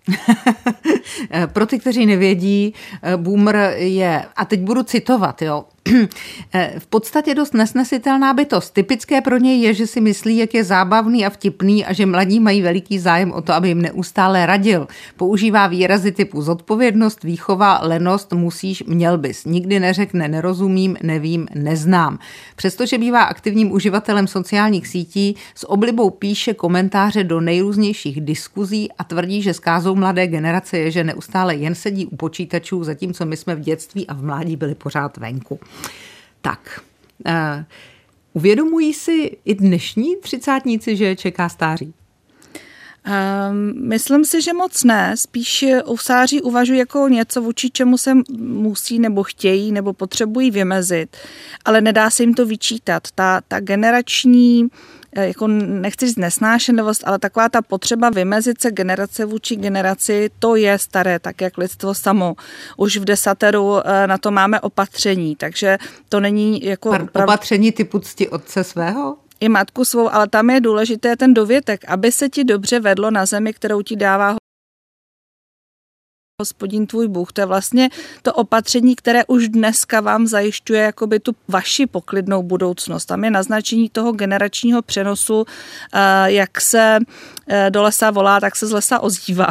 Eh, 1.31 1.47
pro 1.53 1.65
ty, 1.65 1.79
kteří 1.79 2.05
nevědí, 2.05 2.73
boomer 3.17 3.73
je, 3.77 4.25
a 4.35 4.45
teď 4.45 4.59
budu 4.59 4.83
citovat, 4.83 5.41
jo, 5.41 5.65
v 6.79 6.87
podstatě 6.87 7.35
dost 7.35 7.53
nesnesitelná 7.53 8.33
bytost. 8.33 8.73
Typické 8.73 9.21
pro 9.21 9.37
něj 9.37 9.61
je, 9.61 9.73
že 9.73 9.87
si 9.87 10.01
myslí, 10.01 10.37
jak 10.37 10.53
je 10.53 10.63
zábavný 10.63 11.25
a 11.25 11.29
vtipný 11.29 11.85
a 11.85 11.93
že 11.93 12.05
mladí 12.05 12.39
mají 12.39 12.61
veliký 12.61 12.99
zájem 12.99 13.31
o 13.31 13.41
to, 13.41 13.53
aby 13.53 13.67
jim 13.67 13.81
neustále 13.81 14.45
radil. 14.45 14.87
Používá 15.17 15.67
výrazy 15.67 16.11
typu 16.11 16.41
zodpovědnost, 16.41 17.23
výchova, 17.23 17.79
lenost, 17.81 18.33
musíš, 18.49 18.83
měl 18.83 19.17
bys. 19.17 19.45
Nikdy 19.45 19.79
neřekne 19.79 20.27
nerozumím, 20.27 20.97
nevím, 21.03 21.47
neznám. 21.55 22.19
Přestože 22.55 22.97
bývá 22.97 23.23
aktivním 23.23 23.71
uživatelem 23.71 24.27
sociálních 24.27 24.87
sítí, 24.87 25.35
s 25.55 25.69
oblibou 25.69 26.09
píše 26.09 26.53
komentáře 26.53 27.23
do 27.23 27.41
nejrůznějších 27.41 28.21
diskuzí 28.21 28.89
a 28.97 29.03
tvrdí, 29.03 29.41
že 29.41 29.53
zkázou 29.53 29.95
mladé 29.95 30.27
generace 30.27 30.77
je, 30.77 30.91
že 30.91 31.03
neustále 31.03 31.55
jen 31.55 31.75
sedí 31.75 32.05
u 32.05 32.15
počítačů, 32.15 32.83
zatímco 32.83 33.25
my 33.25 33.37
jsme 33.37 33.55
v 33.55 33.59
dětství 33.59 34.07
a 34.07 34.13
v 34.13 34.23
mládí 34.23 34.55
byli 34.55 34.75
pořád 34.75 35.17
venku. 35.17 35.59
Tak, 36.41 36.81
uh, 37.25 37.63
uvědomují 38.33 38.93
si 38.93 39.37
i 39.45 39.55
dnešní 39.55 40.15
třicátníci, 40.15 40.95
že 40.95 41.15
čeká 41.15 41.49
stáří? 41.49 41.93
Um, 43.09 43.87
myslím 43.87 44.25
si, 44.25 44.41
že 44.41 44.53
moc 44.53 44.83
ne. 44.83 45.17
Spíš 45.17 45.65
u 45.85 45.97
sáří 45.97 46.41
uvažuji 46.41 46.79
jako 46.79 47.07
něco, 47.07 47.41
vůči 47.41 47.69
čemu 47.69 47.97
se 47.97 48.13
musí 48.39 48.99
nebo 48.99 49.23
chtějí 49.23 49.71
nebo 49.71 49.93
potřebují 49.93 50.51
vymezit, 50.51 51.17
ale 51.65 51.81
nedá 51.81 52.09
se 52.09 52.23
jim 52.23 52.33
to 52.33 52.45
vyčítat. 52.45 53.03
Ta, 53.15 53.41
ta 53.47 53.59
generační 53.59 54.69
Eh, 55.15 55.27
jako 55.27 55.47
nechci 55.47 56.07
říct 56.07 56.17
nesnášenlivost, 56.17 57.03
ale 57.07 57.19
taková 57.19 57.49
ta 57.49 57.61
potřeba 57.61 58.09
vymezit 58.09 58.61
se 58.61 58.71
generace 58.71 59.25
vůči 59.25 59.55
generaci, 59.55 60.29
to 60.39 60.55
je 60.55 60.79
staré, 60.79 61.19
tak 61.19 61.41
jak 61.41 61.57
lidstvo 61.57 61.93
samo. 61.93 62.35
Už 62.77 62.97
v 62.97 63.05
desateru 63.05 63.87
eh, 63.87 64.07
na 64.07 64.17
to 64.17 64.31
máme 64.31 64.61
opatření, 64.61 65.35
takže 65.35 65.77
to 66.09 66.19
není 66.19 66.65
jako... 66.65 66.89
Pardon. 66.89 67.23
Opatření 67.23 67.71
typu 67.71 67.99
cti 67.99 68.29
otce 68.29 68.63
svého? 68.63 69.17
I 69.39 69.49
matku 69.49 69.85
svou, 69.85 70.13
ale 70.13 70.27
tam 70.27 70.49
je 70.49 70.61
důležité 70.61 71.15
ten 71.15 71.33
dovětek, 71.33 71.85
aby 71.87 72.11
se 72.11 72.29
ti 72.29 72.43
dobře 72.43 72.79
vedlo 72.79 73.11
na 73.11 73.25
zemi, 73.25 73.53
kterou 73.53 73.81
ti 73.81 73.95
dává 73.95 74.35
hospodin 76.39 76.87
tvůj 76.87 77.07
Bůh. 77.07 77.31
To 77.33 77.41
je 77.41 77.45
vlastně 77.45 77.89
to 78.21 78.33
opatření, 78.33 78.95
které 78.95 79.25
už 79.25 79.49
dneska 79.49 80.01
vám 80.01 80.27
zajišťuje 80.27 80.81
jakoby 80.81 81.19
tu 81.19 81.35
vaši 81.47 81.85
poklidnou 81.85 82.43
budoucnost. 82.43 83.05
Tam 83.05 83.23
je 83.23 83.31
naznačení 83.31 83.89
toho 83.89 84.11
generačního 84.11 84.81
přenosu, 84.81 85.45
eh, 85.93 86.31
jak 86.31 86.61
se 86.61 86.99
eh, 87.47 87.69
do 87.69 87.83
lesa 87.83 88.11
volá, 88.11 88.39
tak 88.39 88.55
se 88.55 88.67
z 88.67 88.71
lesa 88.71 88.99
ozývá. 88.99 89.49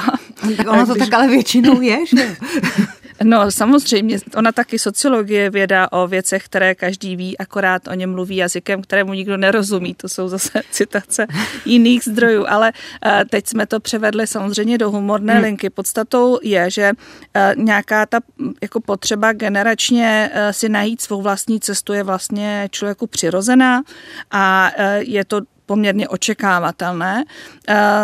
Tak 0.57 0.69
ono 0.69 0.87
to 0.87 0.95
tak 0.99 1.13
ale 1.13 1.29
většinou 1.29 1.81
je, 1.81 2.07
že 2.07 2.37
No 3.23 3.51
samozřejmě, 3.51 4.19
ona 4.37 4.53
taky 4.53 4.79
sociologie 4.79 5.51
věda 5.51 5.93
o 5.93 6.07
věcech, 6.07 6.45
které 6.45 6.75
každý 6.75 7.17
ví, 7.17 7.39
akorát 7.39 7.89
o 7.89 7.95
něm 7.95 8.11
mluví 8.11 8.37
jazykem, 8.37 8.83
kterému 8.83 9.13
nikdo 9.13 9.37
nerozumí. 9.37 9.95
To 9.95 10.09
jsou 10.09 10.29
zase 10.29 10.63
citace 10.71 11.27
jiných 11.65 12.05
zdrojů, 12.05 12.47
ale 12.49 12.73
eh, 13.05 13.25
teď 13.31 13.47
jsme 13.47 13.67
to 13.67 13.81
převedli 13.81 14.27
samozřejmě 14.27 14.79
do 14.79 14.91
humorné 14.91 15.35
hmm. 15.35 15.43
linky. 15.43 15.71
Podstatou 15.71 16.39
je, 16.43 16.71
že 16.71 16.93
eh, 17.35 17.55
nějaká 17.57 18.07
ta 18.07 18.21
jako 18.63 18.81
potřeba 18.81 19.33
generačně 19.33 20.31
eh, 20.33 20.53
si 20.53 20.69
najít 20.69 21.01
svou 21.01 21.23
vlastní 21.23 21.61
cestu 21.61 21.93
je 21.93 22.03
vlastně 22.03 22.69
člověku 22.73 23.07
přirozená 23.07 23.83
a 24.31 24.73
je 24.99 25.25
to 25.25 25.41
poměrně 25.69 26.09
očekávatelné. 26.09 27.25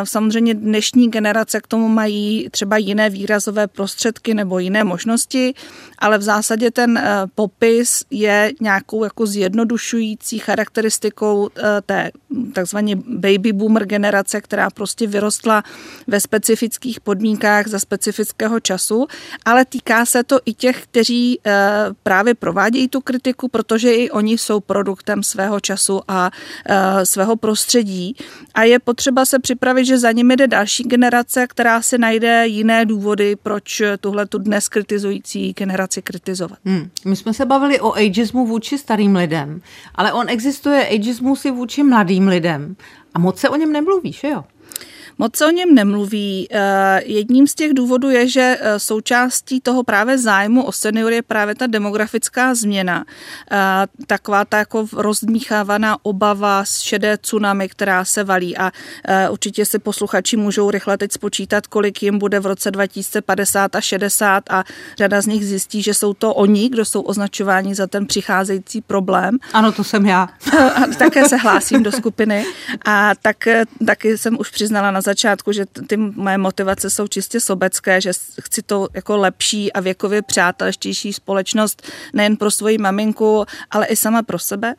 Samozřejmě 0.04 0.54
dnešní 0.54 1.10
generace 1.10 1.60
k 1.60 1.66
tomu 1.66 1.88
mají 1.88 2.48
třeba 2.50 2.76
jiné 2.76 3.10
výrazové 3.10 3.66
prostředky 3.66 4.34
nebo 4.34 4.58
jiné 4.58 4.84
možnosti, 4.84 5.54
ale 5.98 6.18
v 6.18 6.22
zásadě 6.22 6.70
ten 6.70 7.00
popis 7.34 8.04
je 8.10 8.52
nějakou 8.60 9.04
jako 9.04 9.26
zjednodušující 9.26 10.38
charakteristikou 10.38 11.48
té 11.86 12.10
takzvaně 12.52 12.96
baby 12.96 13.52
boomer 13.52 13.86
generace, 13.86 14.40
která 14.40 14.70
prostě 14.70 15.06
vyrostla 15.06 15.62
ve 16.06 16.20
specifických 16.20 17.00
podmínkách 17.00 17.66
za 17.68 17.78
specifického 17.78 18.60
času, 18.60 19.06
ale 19.44 19.64
týká 19.64 20.06
se 20.06 20.24
to 20.24 20.38
i 20.44 20.54
těch, 20.54 20.82
kteří 20.82 21.40
právě 22.02 22.34
provádějí 22.34 22.88
tu 22.88 23.00
kritiku, 23.00 23.48
protože 23.48 23.94
i 23.94 24.10
oni 24.10 24.38
jsou 24.38 24.60
produktem 24.60 25.22
svého 25.22 25.60
času 25.60 26.00
a 26.08 26.30
svého 27.04 27.36
prostředí. 27.36 27.53
A 28.54 28.62
je 28.62 28.78
potřeba 28.78 29.24
se 29.24 29.38
připravit, 29.38 29.84
že 29.84 29.98
za 29.98 30.12
nimi 30.12 30.36
jde 30.36 30.46
další 30.46 30.82
generace, 30.82 31.46
která 31.46 31.82
si 31.82 31.98
najde 31.98 32.46
jiné 32.46 32.84
důvody, 32.84 33.36
proč 33.42 33.82
tuhle 34.00 34.26
tu 34.26 34.38
dnes 34.38 34.68
kritizující 34.68 35.52
generaci 35.52 36.02
kritizovat. 36.02 36.58
Hmm. 36.64 36.90
My 37.04 37.16
jsme 37.16 37.34
se 37.34 37.46
bavili 37.46 37.80
o 37.80 37.92
ageismu 37.92 38.46
vůči 38.46 38.78
starým 38.78 39.16
lidem, 39.16 39.60
ale 39.94 40.12
on 40.12 40.28
existuje 40.28 40.88
ageismus 40.88 41.44
i 41.44 41.50
vůči 41.50 41.82
mladým 41.82 42.28
lidem. 42.28 42.76
A 43.14 43.18
moc 43.18 43.38
se 43.38 43.48
o 43.48 43.56
něm 43.56 43.72
nemluví, 43.72 44.12
že 44.12 44.28
jo? 44.28 44.44
Moc 45.18 45.36
se 45.36 45.46
o 45.46 45.50
něm 45.50 45.74
nemluví. 45.74 46.48
Eh, 46.50 47.02
jedním 47.04 47.46
z 47.46 47.54
těch 47.54 47.74
důvodů 47.74 48.10
je, 48.10 48.28
že 48.28 48.58
eh, 48.60 48.78
součástí 48.78 49.60
toho 49.60 49.82
právě 49.82 50.18
zájmu 50.18 50.64
o 50.64 50.72
seniory 50.72 51.14
je 51.14 51.22
právě 51.22 51.54
ta 51.54 51.66
demografická 51.66 52.54
změna. 52.54 53.04
Eh, 53.50 53.56
taková 54.06 54.44
ta 54.44 54.58
jako 54.58 54.86
rozdmíchávaná 54.92 55.96
obava 56.02 56.64
z 56.64 56.80
šedé 56.80 57.18
tsunami, 57.18 57.68
která 57.68 58.04
se 58.04 58.24
valí 58.24 58.56
a 58.56 58.72
určitě 59.30 59.64
si 59.64 59.78
posluchači 59.78 60.36
můžou 60.36 60.70
rychle 60.70 60.98
teď 60.98 61.12
spočítat, 61.12 61.66
kolik 61.66 62.02
jim 62.02 62.18
bude 62.18 62.40
v 62.40 62.46
roce 62.46 62.70
2050 62.70 63.76
a 63.76 63.80
60 63.80 64.44
a 64.50 64.64
řada 64.98 65.20
z 65.20 65.26
nich 65.26 65.46
zjistí, 65.46 65.82
že 65.82 65.94
jsou 65.94 66.14
to 66.14 66.34
oni, 66.34 66.68
kdo 66.68 66.84
jsou 66.84 67.00
označováni 67.00 67.74
za 67.74 67.86
ten 67.86 68.06
přicházející 68.06 68.80
problém. 68.80 69.38
Ano, 69.52 69.72
to 69.72 69.84
jsem 69.84 70.06
já. 70.06 70.28
A 70.74 70.86
také 70.98 71.28
se 71.28 71.36
hlásím 71.36 71.82
do 71.82 71.92
skupiny 71.92 72.46
a 72.84 73.12
tak, 73.22 73.36
taky 73.86 74.18
jsem 74.18 74.36
už 74.40 74.50
přiznala 74.50 74.90
na 74.90 75.00
začátku, 75.04 75.52
že 75.52 75.66
ty 75.86 75.96
moje 75.96 76.38
motivace 76.38 76.90
jsou 76.90 77.06
čistě 77.08 77.40
sobecké, 77.40 78.00
že 78.00 78.12
chci 78.42 78.62
to 78.62 78.88
jako 78.94 79.16
lepší 79.16 79.72
a 79.72 79.80
věkově 79.80 80.22
přátelštější 80.22 81.12
společnost 81.12 81.82
nejen 82.12 82.36
pro 82.36 82.50
svoji 82.50 82.78
maminku, 82.78 83.44
ale 83.70 83.86
i 83.86 83.96
sama 83.96 84.22
pro 84.22 84.38
sebe. 84.38 84.74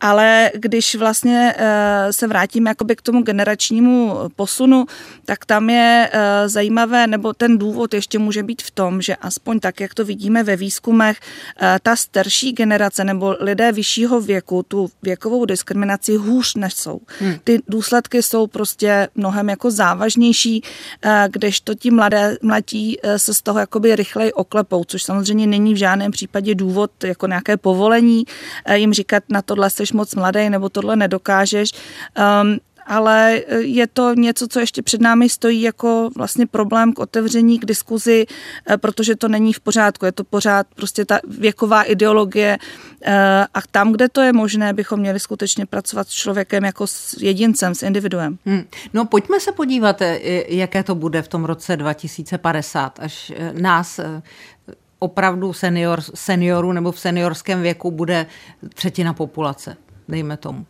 Ale 0.00 0.50
když 0.54 0.94
vlastně 0.94 1.54
eh, 1.56 2.12
se 2.12 2.26
vrátím 2.26 2.66
jakoby 2.66 2.96
k 2.96 3.02
tomu 3.02 3.22
generačnímu 3.22 4.18
posunu, 4.36 4.86
tak 5.24 5.44
tam 5.44 5.70
je 5.70 6.10
eh, 6.12 6.48
zajímavé, 6.48 7.06
nebo 7.06 7.32
ten 7.32 7.58
důvod 7.58 7.94
ještě 7.94 8.18
může 8.18 8.42
být 8.42 8.62
v 8.62 8.70
tom, 8.70 9.02
že 9.02 9.16
aspoň 9.16 9.60
tak, 9.60 9.80
jak 9.80 9.94
to 9.94 10.04
vidíme 10.04 10.42
ve 10.42 10.56
výzkumech, 10.56 11.20
eh, 11.60 11.78
ta 11.82 11.96
starší 11.96 12.52
generace 12.52 13.04
nebo 13.04 13.36
lidé 13.40 13.72
vyššího 13.72 14.20
věku 14.20 14.62
tu 14.62 14.90
věkovou 15.02 15.44
diskriminaci 15.44 16.16
hůř 16.16 16.54
nesou. 16.54 17.00
Hmm. 17.18 17.34
Ty 17.44 17.62
důsledky 17.68 18.22
jsou 18.22 18.46
prostě 18.46 19.08
mnohem 19.14 19.48
jako 19.48 19.61
jako 19.62 19.70
závažnější, 19.70 20.62
eh, 21.02 21.28
kdežto 21.30 21.74
ti 21.74 21.90
mladé, 21.90 22.36
mladí 22.42 22.98
eh, 23.02 23.18
se 23.18 23.34
z 23.34 23.42
toho 23.42 23.58
jakoby 23.58 23.96
rychleji 23.96 24.32
oklepou, 24.32 24.84
což 24.84 25.02
samozřejmě 25.02 25.46
není 25.46 25.74
v 25.74 25.76
žádném 25.76 26.10
případě 26.10 26.54
důvod 26.54 26.90
jako 27.04 27.26
nějaké 27.26 27.56
povolení 27.56 28.24
eh, 28.64 28.78
jim 28.78 28.92
říkat 28.92 29.22
na 29.28 29.42
tohle 29.42 29.70
jsi 29.70 29.84
moc 29.94 30.14
mladý 30.14 30.50
nebo 30.50 30.68
tohle 30.68 30.96
nedokážeš. 30.96 31.70
Um, 32.42 32.58
ale 32.86 33.40
je 33.58 33.86
to 33.86 34.14
něco, 34.14 34.48
co 34.48 34.60
ještě 34.60 34.82
před 34.82 35.00
námi 35.00 35.28
stojí 35.28 35.62
jako 35.62 36.10
vlastně 36.16 36.46
problém 36.46 36.92
k 36.92 36.98
otevření, 36.98 37.58
k 37.58 37.64
diskuzi, 37.64 38.26
protože 38.76 39.16
to 39.16 39.28
není 39.28 39.52
v 39.52 39.60
pořádku. 39.60 40.04
Je 40.04 40.12
to 40.12 40.24
pořád 40.24 40.66
prostě 40.74 41.04
ta 41.04 41.20
věková 41.38 41.82
ideologie 41.82 42.58
a 43.54 43.60
tam, 43.70 43.92
kde 43.92 44.08
to 44.08 44.20
je 44.20 44.32
možné, 44.32 44.72
bychom 44.72 45.00
měli 45.00 45.20
skutečně 45.20 45.66
pracovat 45.66 46.08
s 46.08 46.12
člověkem 46.12 46.64
jako 46.64 46.86
s 46.86 47.16
jedincem, 47.20 47.74
s 47.74 47.82
individuem. 47.82 48.38
Hmm. 48.46 48.64
No 48.92 49.04
pojďme 49.04 49.40
se 49.40 49.52
podívat, 49.52 50.02
jaké 50.48 50.82
to 50.82 50.94
bude 50.94 51.22
v 51.22 51.28
tom 51.28 51.44
roce 51.44 51.76
2050, 51.76 52.98
až 53.02 53.32
nás 53.52 54.00
opravdu 54.98 55.52
senior, 55.52 56.00
seniorů 56.14 56.72
nebo 56.72 56.92
v 56.92 57.00
seniorském 57.00 57.62
věku 57.62 57.90
bude 57.90 58.26
třetina 58.74 59.14
populace, 59.14 59.76
dejme 60.08 60.36
tomu. 60.36 60.66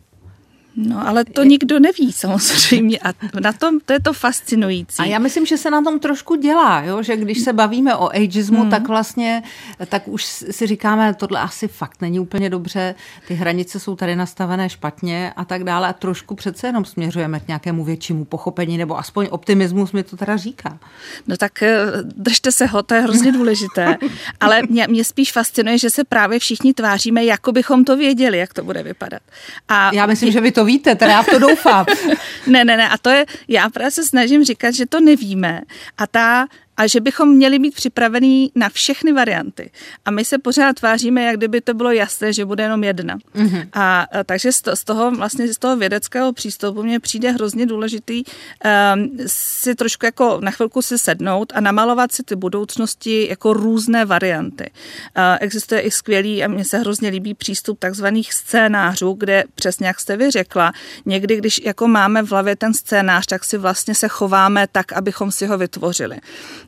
No, 0.75 1.07
ale 1.07 1.25
to 1.25 1.43
nikdo 1.43 1.79
neví 1.79 2.11
samozřejmě 2.11 2.99
a 2.99 3.13
na 3.41 3.53
tom 3.53 3.79
to 3.85 3.93
je 3.93 3.99
to 3.99 4.13
fascinující. 4.13 5.01
A 5.01 5.05
já 5.05 5.19
myslím, 5.19 5.45
že 5.45 5.57
se 5.57 5.71
na 5.71 5.81
tom 5.81 5.99
trošku 5.99 6.35
dělá, 6.35 6.81
jo? 6.81 7.03
že 7.03 7.17
když 7.17 7.39
se 7.39 7.53
bavíme 7.53 7.95
o 7.95 8.09
ageismu, 8.09 8.61
hmm. 8.61 8.69
tak 8.69 8.87
vlastně, 8.87 9.43
tak 9.85 10.07
už 10.07 10.25
si 10.25 10.67
říkáme, 10.67 11.13
tohle 11.13 11.39
asi 11.39 11.67
fakt 11.67 12.01
není 12.01 12.19
úplně 12.19 12.49
dobře, 12.49 12.95
ty 13.27 13.33
hranice 13.33 13.79
jsou 13.79 13.95
tady 13.95 14.15
nastavené 14.15 14.69
špatně 14.69 15.33
a 15.35 15.45
tak 15.45 15.63
dále 15.63 15.87
a 15.87 15.93
trošku 15.93 16.35
přece 16.35 16.67
jenom 16.67 16.85
směřujeme 16.85 17.39
k 17.39 17.47
nějakému 17.47 17.83
většímu 17.83 18.25
pochopení, 18.25 18.77
nebo 18.77 18.99
aspoň 18.99 19.27
optimismus 19.31 19.91
mi 19.91 20.03
to 20.03 20.17
teda 20.17 20.37
říká. 20.37 20.79
No 21.27 21.37
tak 21.37 21.63
eh, 21.63 21.85
držte 22.03 22.51
se 22.51 22.65
ho, 22.65 22.83
to 22.83 22.93
je 22.93 23.01
hrozně 23.01 23.31
důležité, 23.31 23.97
ale 24.39 24.61
mě, 24.69 24.87
mě 24.87 25.03
spíš 25.03 25.31
fascinuje, 25.31 25.77
že 25.77 25.89
se 25.89 26.03
právě 26.03 26.39
všichni 26.39 26.73
tváříme, 26.73 27.25
jako 27.25 27.51
bychom 27.51 27.85
to 27.85 27.97
věděli, 27.97 28.37
jak 28.37 28.53
to 28.53 28.63
bude 28.63 28.83
vypadat. 28.83 29.21
A 29.69 29.93
já 29.93 30.05
myslím, 30.05 30.31
že 30.31 30.41
vy 30.41 30.51
to 30.51 30.62
to 30.63 30.67
víte, 30.67 30.95
teda 30.95 31.11
já 31.11 31.23
v 31.23 31.25
to 31.25 31.39
doufám. 31.39 31.85
ne, 32.47 32.65
ne, 32.65 32.77
ne, 32.77 32.89
a 32.89 32.97
to 32.97 33.09
je, 33.09 33.25
já 33.47 33.69
právě 33.69 33.91
se 33.91 34.03
snažím 34.03 34.43
říkat, 34.43 34.71
že 34.71 34.85
to 34.85 34.99
nevíme 34.99 35.61
a 35.97 36.07
ta 36.07 36.47
a 36.77 36.87
že 36.87 37.01
bychom 37.01 37.35
měli 37.35 37.59
být 37.59 37.75
připravení 37.75 38.51
na 38.55 38.69
všechny 38.69 39.13
varianty. 39.13 39.71
A 40.05 40.11
my 40.11 40.25
se 40.25 40.37
pořád 40.37 40.75
tváříme, 40.75 41.23
jak 41.23 41.37
kdyby 41.37 41.61
to 41.61 41.73
bylo 41.73 41.91
jasné, 41.91 42.33
že 42.33 42.45
bude 42.45 42.63
jenom 42.63 42.83
jedna. 42.83 43.17
Mm-hmm. 43.17 43.67
A, 43.73 44.01
a 44.01 44.23
takže 44.23 44.51
z 44.51 44.83
toho 44.85 45.11
vlastně 45.11 45.53
z 45.53 45.57
toho 45.57 45.77
vědeckého 45.77 46.33
přístupu 46.33 46.83
mně 46.83 46.99
přijde 46.99 47.31
hrozně 47.31 47.65
důležitý 47.65 48.23
um, 48.23 49.17
si 49.27 49.75
trošku 49.75 50.05
jako 50.05 50.39
na 50.41 50.51
chvilku 50.51 50.81
si 50.81 50.97
sednout 50.97 51.53
a 51.55 51.61
namalovat 51.61 52.11
si 52.11 52.23
ty 52.23 52.35
budoucnosti 52.35 53.27
jako 53.29 53.53
různé 53.53 54.05
varianty. 54.05 54.71
Uh, 55.17 55.23
existuje 55.39 55.81
i 55.81 55.91
skvělý 55.91 56.43
a 56.43 56.47
mně 56.47 56.65
se 56.65 56.77
hrozně 56.77 57.09
líbí 57.09 57.33
přístup 57.33 57.79
takzvaných 57.79 58.33
scénářů, 58.33 59.13
kde 59.13 59.43
přesně 59.55 59.87
jak 59.87 59.99
jste 59.99 60.17
vy 60.17 60.31
řekla, 60.31 60.71
někdy, 61.05 61.37
když 61.37 61.61
jako 61.65 61.87
máme 61.87 62.23
v 62.23 62.31
hlavě 62.31 62.55
ten 62.55 62.73
scénář, 62.73 63.25
tak 63.25 63.43
si 63.43 63.57
vlastně 63.57 63.95
se 63.95 64.07
chováme 64.07 64.67
tak, 64.71 64.93
abychom 64.93 65.31
si 65.31 65.45
ho 65.45 65.57
vytvořili 65.57 66.17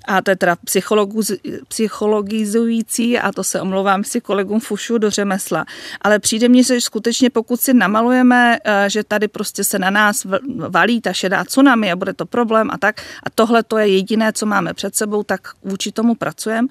a 0.08 0.22
to 0.22 0.32
je 0.32 0.36
teda 0.36 0.56
psychologizující 1.68 3.20
a 3.20 3.32
to 3.32 3.44
se 3.44 3.62
omlouvám 3.62 4.04
si 4.04 4.22
kolegům 4.22 4.60
fušu 4.60 4.98
do 4.98 5.10
řemesla. 5.10 5.66
Ale 6.02 6.20
přijde 6.20 6.50
mně, 6.50 6.64
že 6.64 6.82
skutečně 6.82 7.30
pokud 7.30 7.62
si 7.62 7.74
namalujeme, 7.74 8.58
eh, 8.64 8.90
že 8.90 9.04
tady 9.04 9.28
prostě 9.28 9.64
se 9.64 9.80
na 9.80 9.90
nás 9.90 10.26
valí 10.70 11.02
ta 11.02 11.14
šedá 11.14 11.44
tsunami 11.44 11.92
a 11.92 11.96
bude 11.96 12.14
to 12.14 12.26
problém 12.26 12.72
a 12.72 12.78
tak 12.78 13.02
a 13.24 13.30
tohle 13.36 13.64
to 13.64 13.78
je 13.78 13.88
jediné, 13.88 14.34
co 14.34 14.46
máme 14.46 14.74
před 14.74 14.96
sebou, 14.96 15.24
tak 15.24 15.42
vůči 15.64 15.92
tomu 15.92 16.16
pracujeme. 16.16 16.68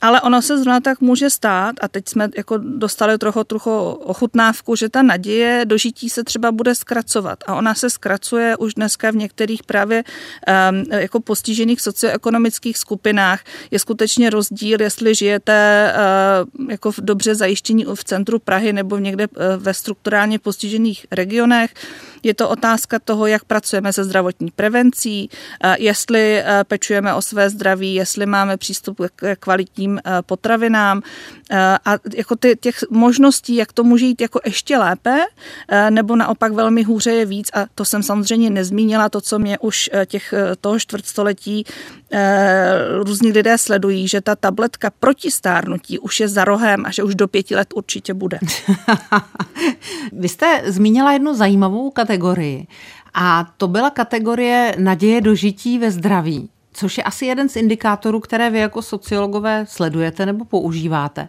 Ale 0.00 0.20
ono 0.20 0.42
se 0.42 0.58
zrovna 0.58 0.80
tak 0.80 1.00
může 1.00 1.30
stát, 1.30 1.76
a 1.80 1.88
teď 1.88 2.08
jsme 2.08 2.28
jako 2.36 2.58
dostali 2.58 3.18
trochu, 3.18 3.44
trochu 3.44 3.70
ochutnávku, 3.88 4.76
že 4.76 4.88
ta 4.88 5.02
naděje 5.02 5.64
dožití 5.64 6.10
se 6.10 6.24
třeba 6.24 6.52
bude 6.52 6.74
zkracovat. 6.74 7.38
A 7.46 7.54
ona 7.54 7.74
se 7.74 7.90
zkracuje 7.90 8.56
už 8.56 8.74
dneska 8.74 9.10
v 9.10 9.16
některých 9.16 9.62
právě 9.62 10.04
um, 10.04 10.84
jako 10.92 11.20
postižených 11.20 11.80
socioekonomických 11.80 12.78
skupinách. 12.78 13.40
Je 13.70 13.78
skutečně 13.78 14.30
rozdíl, 14.30 14.82
jestli 14.82 15.14
žijete 15.14 15.92
uh, 16.58 16.70
jako 16.70 16.92
v 16.92 16.98
dobře 16.98 17.34
zajištění 17.34 17.86
v 17.94 18.04
centru 18.04 18.38
Prahy 18.38 18.72
nebo 18.72 18.98
někde 18.98 19.26
uh, 19.28 19.34
ve 19.56 19.74
strukturálně 19.74 20.38
postižených 20.38 21.06
regionech. 21.10 21.74
Je 22.22 22.34
to 22.34 22.48
otázka 22.48 22.98
toho, 22.98 23.26
jak 23.26 23.44
pracujeme 23.44 23.92
se 23.92 24.04
zdravotní 24.04 24.50
prevencí, 24.50 25.30
uh, 25.64 25.74
jestli 25.78 26.42
uh, 26.42 26.64
pečujeme 26.64 27.14
o 27.14 27.22
své 27.22 27.50
zdraví, 27.50 27.94
jestli 27.94 28.26
máme 28.26 28.56
přístup 28.56 29.00
k 29.16 29.36
kvalitním 29.36 29.98
eh, 29.98 30.22
potravinám 30.22 31.02
eh, 31.50 31.78
a 31.84 31.98
jako 32.14 32.36
ty, 32.36 32.56
těch 32.60 32.84
možností, 32.90 33.56
jak 33.56 33.72
to 33.72 33.84
může 33.84 34.06
jít 34.06 34.20
jako 34.20 34.40
ještě 34.44 34.78
lépe, 34.78 35.18
eh, 35.68 35.90
nebo 35.90 36.16
naopak 36.16 36.52
velmi 36.52 36.82
hůře 36.82 37.10
je 37.10 37.26
víc 37.26 37.50
a 37.54 37.66
to 37.74 37.84
jsem 37.84 38.02
samozřejmě 38.02 38.50
nezmínila, 38.50 39.08
to, 39.08 39.20
co 39.20 39.38
mě 39.38 39.58
už 39.58 39.90
těch 40.06 40.34
toho 40.60 40.78
čtvrtstoletí 40.80 41.64
různí 43.00 43.32
lidé 43.32 43.58
sledují, 43.58 44.08
že 44.08 44.20
ta 44.20 44.36
tabletka 44.36 44.90
proti 45.00 45.30
stárnutí 45.30 45.98
už 45.98 46.20
je 46.20 46.28
za 46.28 46.44
rohem 46.44 46.86
a 46.86 46.90
že 46.90 47.02
už 47.02 47.14
do 47.14 47.28
pěti 47.28 47.56
let 47.56 47.68
určitě 47.74 48.14
bude. 48.14 48.38
Vy 50.12 50.28
jste 50.28 50.62
zmínila 50.66 51.12
jednu 51.12 51.34
zajímavou 51.34 51.90
kategorii 51.90 52.66
a 53.14 53.46
to 53.56 53.68
byla 53.68 53.90
kategorie 53.90 54.74
naděje 54.78 55.20
do 55.20 55.34
žití 55.34 55.78
ve 55.78 55.90
zdraví 55.90 56.50
což 56.78 56.98
je 56.98 57.04
asi 57.04 57.26
jeden 57.26 57.48
z 57.48 57.56
indikátorů, 57.56 58.20
které 58.20 58.50
vy 58.50 58.58
jako 58.58 58.82
sociologové 58.82 59.66
sledujete 59.68 60.26
nebo 60.26 60.44
používáte. 60.44 61.28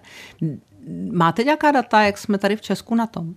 Máte 1.12 1.44
nějaká 1.44 1.72
data, 1.72 2.02
jak 2.02 2.18
jsme 2.18 2.38
tady 2.38 2.56
v 2.56 2.62
Česku 2.62 2.96
na 2.96 3.08
tom? 3.08 3.36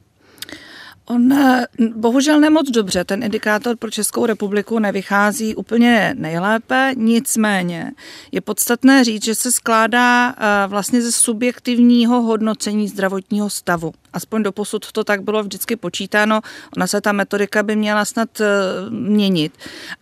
On 1.05 1.33
eh, 1.33 1.67
bohužel 1.97 2.41
nemoc 2.41 2.71
dobře, 2.71 3.05
ten 3.05 3.23
indikátor 3.23 3.77
pro 3.77 3.91
Českou 3.91 4.27
republiku 4.27 4.79
nevychází 4.79 5.55
úplně 5.55 6.15
nejlépe, 6.19 6.93
nicméně 6.97 7.93
je 8.33 8.41
podstatné 8.41 9.05
říct, 9.05 9.25
že 9.25 9.35
se 9.35 9.53
skládá 9.53 10.31
eh, 10.31 10.35
vlastně 10.67 11.03
ze 11.03 11.13
subjektivního 11.13 12.23
hodnocení 12.23 12.89
zdravotního 12.89 13.51
stavu. 13.51 13.93
Aspoň 14.13 14.43
do 14.43 14.53
posud 14.53 14.93
to 14.93 15.05
tak 15.05 15.23
bylo 15.23 15.43
vždycky 15.43 15.77
počítáno, 15.77 16.41
ona 16.77 16.87
se 16.87 17.01
ta 17.01 17.13
metodika 17.13 17.63
by 17.63 17.77
měla 17.77 18.05
snad 18.05 18.41
eh, 18.41 18.47
měnit. 18.91 19.53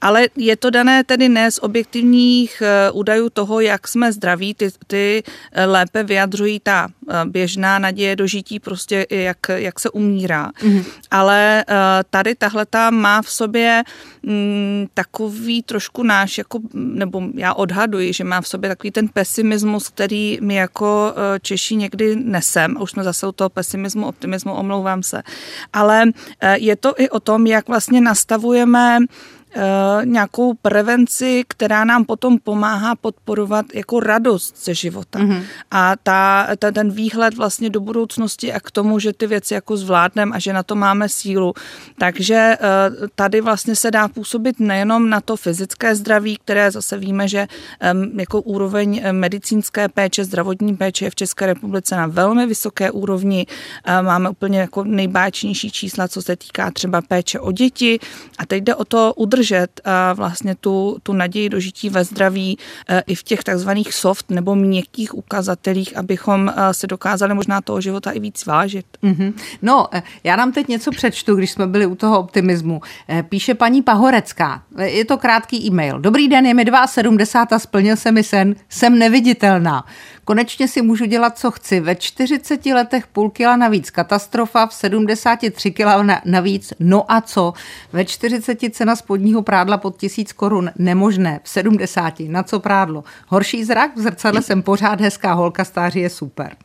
Ale 0.01 0.29
je 0.37 0.57
to 0.57 0.71
dané 0.71 1.05
tedy 1.05 1.29
ne 1.29 1.51
z 1.51 1.59
objektivních 1.59 2.63
údajů 2.93 3.31
toho, 3.31 3.61
jak 3.61 3.89
jsme 3.89 4.13
zdraví, 4.13 4.55
ty, 4.55 4.69
ty 4.87 5.23
lépe 5.67 6.03
vyjadřují 6.03 6.61
ta 6.61 6.89
běžná 7.25 7.79
naděje 7.79 8.17
do 8.17 8.27
žití, 8.27 8.61
prostě 8.61 9.07
jak, 9.11 9.39
jak 9.49 9.81
se 9.81 9.91
umírá. 9.91 10.51
Mm-hmm 10.51 10.85
ale 11.11 11.65
tady 12.11 12.35
tahle 12.35 12.67
ta 12.67 12.91
má 12.91 13.23
v 13.23 13.31
sobě 13.31 13.83
mm, 14.23 14.87
takový 14.95 15.63
trošku 15.63 16.03
náš, 16.03 16.39
jako, 16.39 16.59
nebo 16.75 17.23
já 17.35 17.55
odhaduji, 17.55 18.13
že 18.13 18.25
má 18.25 18.41
v 18.41 18.49
sobě 18.49 18.71
takový 18.71 18.91
ten 18.91 19.09
pesimismus, 19.09 19.89
který 19.89 20.39
my 20.41 20.55
jako 20.55 21.15
eh, 21.17 21.41
Češi 21.41 21.77
někdy 21.77 22.17
nesem. 22.17 22.77
Už 22.81 22.91
jsme 22.91 23.05
zase 23.05 23.27
u 23.27 23.33
toho 23.33 23.51
pesimismu, 23.51 24.07
optimismu, 24.07 24.55
omlouvám 24.55 25.03
se. 25.03 25.23
Ale 25.73 26.05
eh, 26.41 26.59
je 26.59 26.77
to 26.77 26.95
i 26.99 27.11
o 27.11 27.21
tom, 27.21 27.47
jak 27.47 27.69
vlastně 27.69 28.01
nastavujeme 28.01 28.99
nějakou 30.05 30.55
prevenci, 30.55 31.45
která 31.49 31.85
nám 31.85 32.05
potom 32.05 32.39
pomáhá 32.39 32.95
podporovat 32.97 33.67
jako 33.75 34.01
radost 34.01 34.65
ze 34.65 34.75
života. 34.75 35.19
Mm-hmm. 35.19 35.43
A 35.71 35.97
ta, 36.03 36.49
ta, 36.59 36.71
ten 36.71 36.91
výhled 36.91 37.35
vlastně 37.35 37.71
do 37.71 37.81
budoucnosti 37.81 38.53
a 38.53 38.61
k 38.61 38.71
tomu, 38.71 38.99
že 38.99 39.13
ty 39.13 39.27
věci 39.27 39.55
jako 39.55 39.77
zvládneme 39.77 40.37
a 40.37 40.39
že 40.39 40.53
na 40.53 40.63
to 40.63 40.75
máme 40.75 41.09
sílu. 41.09 41.55
Takže 41.99 42.35
eh, 42.35 42.59
tady 43.15 43.41
vlastně 43.41 43.77
se 43.77 43.91
dá 43.91 44.09
působit 44.09 44.61
nejenom 44.61 45.11
na 45.11 45.21
to 45.21 45.37
fyzické 45.37 45.95
zdraví, 45.95 46.37
které 46.45 46.71
zase 46.71 46.97
víme, 46.97 47.29
že 47.29 47.47
jako 48.17 48.41
úroveň 48.41 49.01
eh, 49.03 49.13
medicínské 49.13 49.89
péče, 49.89 50.25
zdravotní 50.25 50.77
péče 50.77 51.05
je 51.05 51.11
v 51.11 51.15
České 51.15 51.47
republice 51.47 51.97
na 51.97 52.07
velmi 52.07 52.47
vysoké 52.47 52.91
úrovni. 52.91 53.47
Máme 54.03 54.31
úplně 54.31 54.61
jako 54.61 54.85
nejbáčnější 54.85 55.71
čísla, 55.71 56.09
co 56.09 56.23
se 56.23 56.37
týká 56.37 56.71
třeba 56.71 57.03
péče 57.03 57.41
o 57.41 57.53
děti. 57.53 57.99
A 58.39 58.47
teď 58.47 58.65
jde 58.65 58.75
o 58.75 58.85
to 58.85 59.15
udržet 59.17 59.40
udržet 59.41 59.81
vlastně 60.15 60.55
tu, 60.55 60.97
tu 61.03 61.13
naději 61.13 61.49
do 61.49 61.61
žití 61.61 61.91
ve 61.91 62.05
zdraví 62.05 62.59
e, 62.89 63.03
i 63.07 63.15
v 63.15 63.23
těch 63.23 63.45
takzvaných 63.45 63.95
soft 63.95 64.31
nebo 64.31 64.55
měkkých 64.55 65.15
ukazatelích, 65.15 65.97
abychom 65.97 66.49
e, 66.49 66.75
se 66.75 66.87
dokázali 66.87 67.35
možná 67.35 67.61
toho 67.61 67.81
života 67.81 68.11
i 68.11 68.21
víc 68.21 68.47
vážit. 68.47 68.87
Mm-hmm. 69.03 69.33
No, 69.63 69.89
e, 69.93 70.03
já 70.25 70.37
nám 70.37 70.53
teď 70.53 70.69
něco 70.69 70.91
přečtu, 70.91 71.35
když 71.35 71.51
jsme 71.51 71.67
byli 71.67 71.87
u 71.87 71.95
toho 71.95 72.19
optimismu. 72.19 72.81
Píše 73.29 73.55
paní 73.55 73.83
Pahorecká, 73.83 74.63
je 74.79 75.05
to 75.05 75.19
krátký 75.19 75.67
e-mail. 75.67 76.01
Dobrý 76.01 76.29
den, 76.29 76.47
je 76.47 76.55
mi 76.55 76.65
72 76.87 77.57
a 77.57 77.59
splnil 77.59 77.97
se 77.97 78.13
mi 78.13 78.23
sen, 78.23 78.55
jsem 78.69 78.99
neviditelná. 78.99 79.85
Konečně 80.31 80.69
si 80.69 80.83
můžu 80.83 81.05
dělat, 81.05 81.39
co 81.39 81.51
chci. 81.51 81.81
Ve 81.81 81.95
40 81.95 82.67
letech 82.67 83.07
půl 83.07 83.31
kila 83.31 83.57
navíc. 83.57 83.91
Katastrofa, 83.91 84.67
v 84.67 84.75
73 84.75 85.71
kila 85.71 86.07
navíc. 86.25 86.73
No 86.81 87.13
a 87.13 87.21
co? 87.21 87.53
Ve 87.93 88.05
40 88.05 88.59
cena 88.71 88.97
spodního 88.97 89.43
prádla 89.43 89.77
pod 89.77 89.97
tisíc 89.97 90.33
korun. 90.33 90.71
Nemožné, 90.79 91.41
v 91.43 91.49
70 91.49 92.21
na 92.21 92.43
co 92.43 92.61
prádlo? 92.61 93.05
Horší 93.29 93.65
zrak, 93.65 93.97
v 93.97 94.01
zrcadle 94.01 94.43
jsem 94.43 94.63
pořád 94.63 95.01
hezká. 95.01 95.33
Holka, 95.33 95.65
stáří 95.65 96.01
je 96.01 96.11
super 96.11 96.57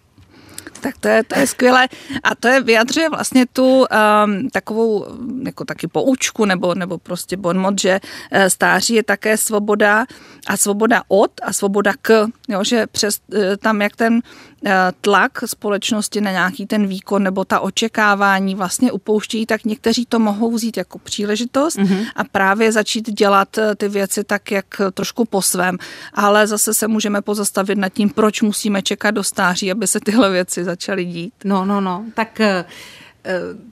tak 0.85 0.97
to 0.97 1.07
je, 1.07 1.23
to 1.23 1.39
je 1.39 1.47
skvělé. 1.47 1.87
A 2.23 2.35
to 2.35 2.47
je 2.47 2.61
vyjadřuje 2.61 3.09
vlastně 3.09 3.45
tu 3.45 3.85
um, 3.85 4.49
takovou 4.49 5.05
jako 5.45 5.65
taky 5.65 5.87
poučku 5.87 6.45
nebo, 6.45 6.75
nebo 6.75 6.97
prostě 6.97 7.37
bonmot, 7.37 7.81
že 7.81 7.99
uh, 7.99 8.45
stáří 8.45 8.93
je 8.93 9.03
také 9.03 9.37
svoboda 9.37 10.05
a 10.47 10.57
svoboda 10.57 11.01
od 11.07 11.31
a 11.41 11.53
svoboda 11.53 11.93
k. 12.01 12.27
Jo, 12.49 12.63
že 12.63 12.87
přes 12.87 13.19
uh, 13.33 13.39
tam, 13.57 13.81
jak 13.81 13.95
ten 13.95 14.21
Eh, 14.21 14.54
tlak 15.01 15.31
společnosti 15.45 16.21
na 16.21 16.31
nějaký 16.31 16.65
ten 16.65 16.87
výkon 16.87 17.23
nebo 17.23 17.45
ta 17.45 17.59
očekávání 17.59 18.55
vlastně 18.55 18.91
upouštějí, 18.91 19.45
tak 19.45 19.65
někteří 19.65 20.05
to 20.05 20.19
mohou 20.19 20.51
vzít 20.51 20.77
jako 20.77 20.99
příležitost 20.99 21.77
mm-hmm. 21.77 22.05
a 22.15 22.23
právě 22.23 22.71
začít 22.71 23.09
dělat 23.09 23.57
eh, 23.57 23.75
ty 23.75 23.89
věci 23.89 24.23
tak, 24.23 24.51
jak 24.51 24.65
trošku 24.93 25.25
po 25.25 25.41
svém. 25.41 25.77
Ale 26.13 26.47
zase 26.47 26.73
se 26.73 26.87
můžeme 26.87 27.21
pozastavit 27.21 27.77
nad 27.77 27.89
tím, 27.89 28.09
proč 28.09 28.41
musíme 28.41 28.81
čekat 28.81 29.11
do 29.11 29.23
stáří, 29.23 29.71
aby 29.71 29.87
se 29.87 29.99
tyhle 29.99 30.31
věci 30.31 30.63
začaly 30.63 31.05
dít. 31.05 31.33
No, 31.43 31.65
no, 31.65 31.81
no. 31.81 32.05
Tak 32.13 32.39
uh 32.39 32.71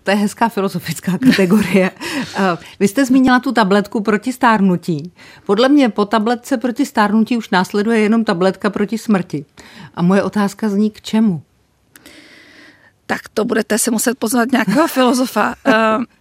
to 0.03 0.11
je 0.11 0.17
hezká 0.17 0.49
filozofická 0.49 1.17
kategorie. 1.25 1.91
Vy 2.79 2.87
jste 2.87 3.05
zmínila 3.05 3.39
tu 3.39 3.51
tabletku 3.51 4.01
proti 4.01 4.33
stárnutí. 4.33 5.11
Podle 5.45 5.69
mě 5.69 5.89
po 5.89 6.05
tabletce 6.05 6.57
proti 6.57 6.85
stárnutí 6.85 7.37
už 7.37 7.49
následuje 7.49 7.99
jenom 7.99 8.23
tabletka 8.23 8.69
proti 8.69 8.97
smrti. 8.97 9.45
A 9.95 10.01
moje 10.01 10.23
otázka 10.23 10.69
zní 10.69 10.91
k 10.91 11.01
čemu? 11.01 11.41
tak 13.05 13.21
to 13.33 13.45
budete 13.45 13.77
si 13.77 13.91
muset 13.91 14.17
pozvat 14.17 14.51
nějakého 14.51 14.87
filozofa. 14.87 15.55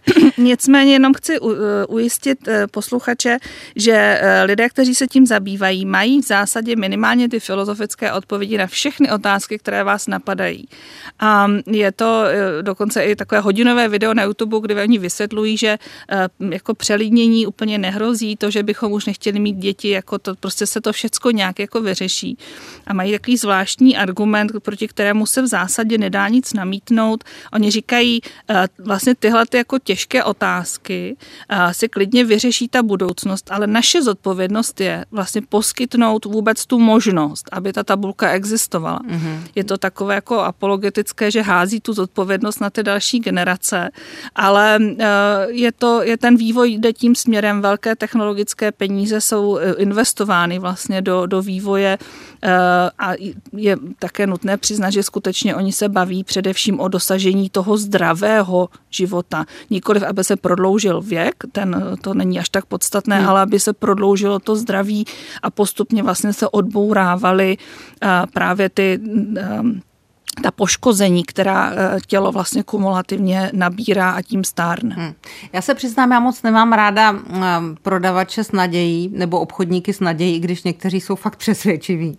Nicméně 0.37 0.93
jenom 0.93 1.13
chci 1.13 1.39
uh, 1.39 1.51
ujistit 1.87 2.47
uh, 2.47 2.53
posluchače, 2.71 3.37
že 3.75 4.21
lidé, 4.43 4.69
kteří 4.69 4.95
se 4.95 5.07
tím 5.07 5.27
zabývají, 5.27 5.85
mají 5.85 6.21
v 6.21 6.27
zásadě 6.27 6.75
minimálně 6.75 7.29
ty 7.29 7.39
filozofické 7.39 8.13
odpovědi 8.13 8.57
na 8.57 8.67
všechny 8.67 9.11
otázky, 9.11 9.57
které 9.57 9.83
vás 9.83 10.07
napadají. 10.07 10.67
A 11.19 11.47
je 11.67 11.91
to 11.91 12.23
dokonce 12.61 13.03
i 13.03 13.15
takové 13.15 13.41
hodinové 13.41 13.87
video 13.87 14.13
na 14.13 14.23
YouTube, 14.23 14.57
kde 14.61 14.83
oni 14.83 14.97
vysvětlují, 14.97 15.57
že 15.57 15.77
jako 16.49 16.73
přelínění 16.73 17.47
úplně 17.47 17.77
nehrozí, 17.77 18.35
to, 18.35 18.51
že 18.51 18.63
bychom 18.63 18.91
už 18.91 19.05
nechtěli 19.05 19.39
mít 19.39 19.57
děti, 19.57 19.89
jako 19.89 20.19
to 20.19 20.35
prostě 20.35 20.65
se 20.65 20.81
to 20.81 20.93
všecko 20.93 21.31
nějak 21.31 21.59
jako 21.59 21.81
vyřeší. 21.81 22.37
A 22.87 22.93
mají 22.93 23.11
takový 23.11 23.37
zvláštní 23.37 23.97
argument, 23.97 24.51
proti 24.59 24.87
kterému 24.87 25.25
se 25.25 25.41
v 25.41 25.47
zásadě 25.47 25.97
nedá 25.97 26.27
nic 26.27 26.53
namít 26.53 26.83
odmítnout. 26.83 27.23
Oni 27.53 27.71
říkají, 27.71 28.21
eh, 28.49 28.67
vlastně 28.79 29.15
tyhle 29.15 29.45
ty 29.45 29.57
jako 29.57 29.79
těžké 29.93 30.23
otázky 30.23 31.15
eh, 31.49 31.73
si 31.73 31.89
klidně 31.89 32.25
vyřeší 32.25 32.67
ta 32.67 32.83
budoucnost, 32.83 33.45
ale 33.51 33.67
naše 33.67 34.01
zodpovědnost 34.01 34.81
je 34.81 35.05
vlastně 35.11 35.41
poskytnout 35.49 36.25
vůbec 36.25 36.65
tu 36.65 36.79
možnost, 36.79 37.49
aby 37.51 37.73
ta 37.73 37.83
tabulka 37.83 38.31
existovala. 38.31 38.99
Mm-hmm. 39.05 39.37
Je 39.55 39.63
to 39.63 39.77
takové 39.77 40.15
jako 40.15 40.39
apologetické, 40.39 41.31
že 41.31 41.41
hází 41.41 41.79
tu 41.79 41.93
zodpovědnost 41.93 42.59
na 42.59 42.69
ty 42.69 42.83
další 42.83 43.19
generace, 43.19 43.89
ale 44.35 44.79
eh, 44.81 45.05
je, 45.49 45.71
to, 45.71 46.01
je 46.01 46.17
ten 46.17 46.37
vývoj 46.37 46.71
jde 46.71 46.93
tím 46.93 47.15
směrem, 47.15 47.61
velké 47.61 47.95
technologické 47.95 48.71
peníze 48.71 49.21
jsou 49.21 49.59
investovány 49.77 50.59
vlastně 50.59 51.01
do, 51.01 51.25
do 51.25 51.41
vývoje 51.41 51.97
a 52.99 53.11
je 53.53 53.77
také 53.99 54.27
nutné 54.27 54.57
přiznat, 54.57 54.89
že 54.89 55.03
skutečně 55.03 55.55
oni 55.55 55.71
se 55.71 55.89
baví 55.89 56.23
především 56.23 56.79
o 56.79 56.87
dosažení 56.87 57.49
toho 57.49 57.77
zdravého 57.77 58.69
života. 58.89 59.45
Nikoliv, 59.69 60.03
aby 60.03 60.23
se 60.23 60.35
prodloužil 60.35 61.01
věk, 61.01 61.35
ten, 61.51 61.97
to 62.01 62.13
není 62.13 62.39
až 62.39 62.49
tak 62.49 62.65
podstatné, 62.65 63.19
hmm. 63.19 63.29
ale 63.29 63.41
aby 63.41 63.59
se 63.59 63.73
prodloužilo 63.73 64.39
to 64.39 64.55
zdraví 64.55 65.05
a 65.41 65.49
postupně 65.49 66.03
vlastně 66.03 66.33
se 66.33 66.47
odbourávaly 66.47 67.57
právě 68.33 68.69
ty 68.69 68.99
ta 70.41 70.51
poškození, 70.51 71.23
která 71.23 71.71
e, 71.71 71.99
tělo 72.07 72.31
vlastně 72.31 72.63
kumulativně 72.63 73.51
nabírá 73.53 74.11
a 74.11 74.21
tím 74.21 74.43
stárne. 74.43 74.95
Hmm. 74.95 75.13
Já 75.53 75.61
se 75.61 75.75
přiznám, 75.75 76.11
já 76.11 76.19
moc 76.19 76.43
nemám 76.43 76.73
ráda 76.73 77.15
prodavače 77.81 78.43
s 78.43 78.51
nadějí 78.51 79.09
nebo 79.13 79.39
obchodníky 79.39 79.93
s 79.93 79.99
nadějí, 79.99 80.39
když 80.39 80.63
někteří 80.63 81.01
jsou 81.01 81.15
fakt 81.15 81.35
přesvědčiví. 81.35 82.17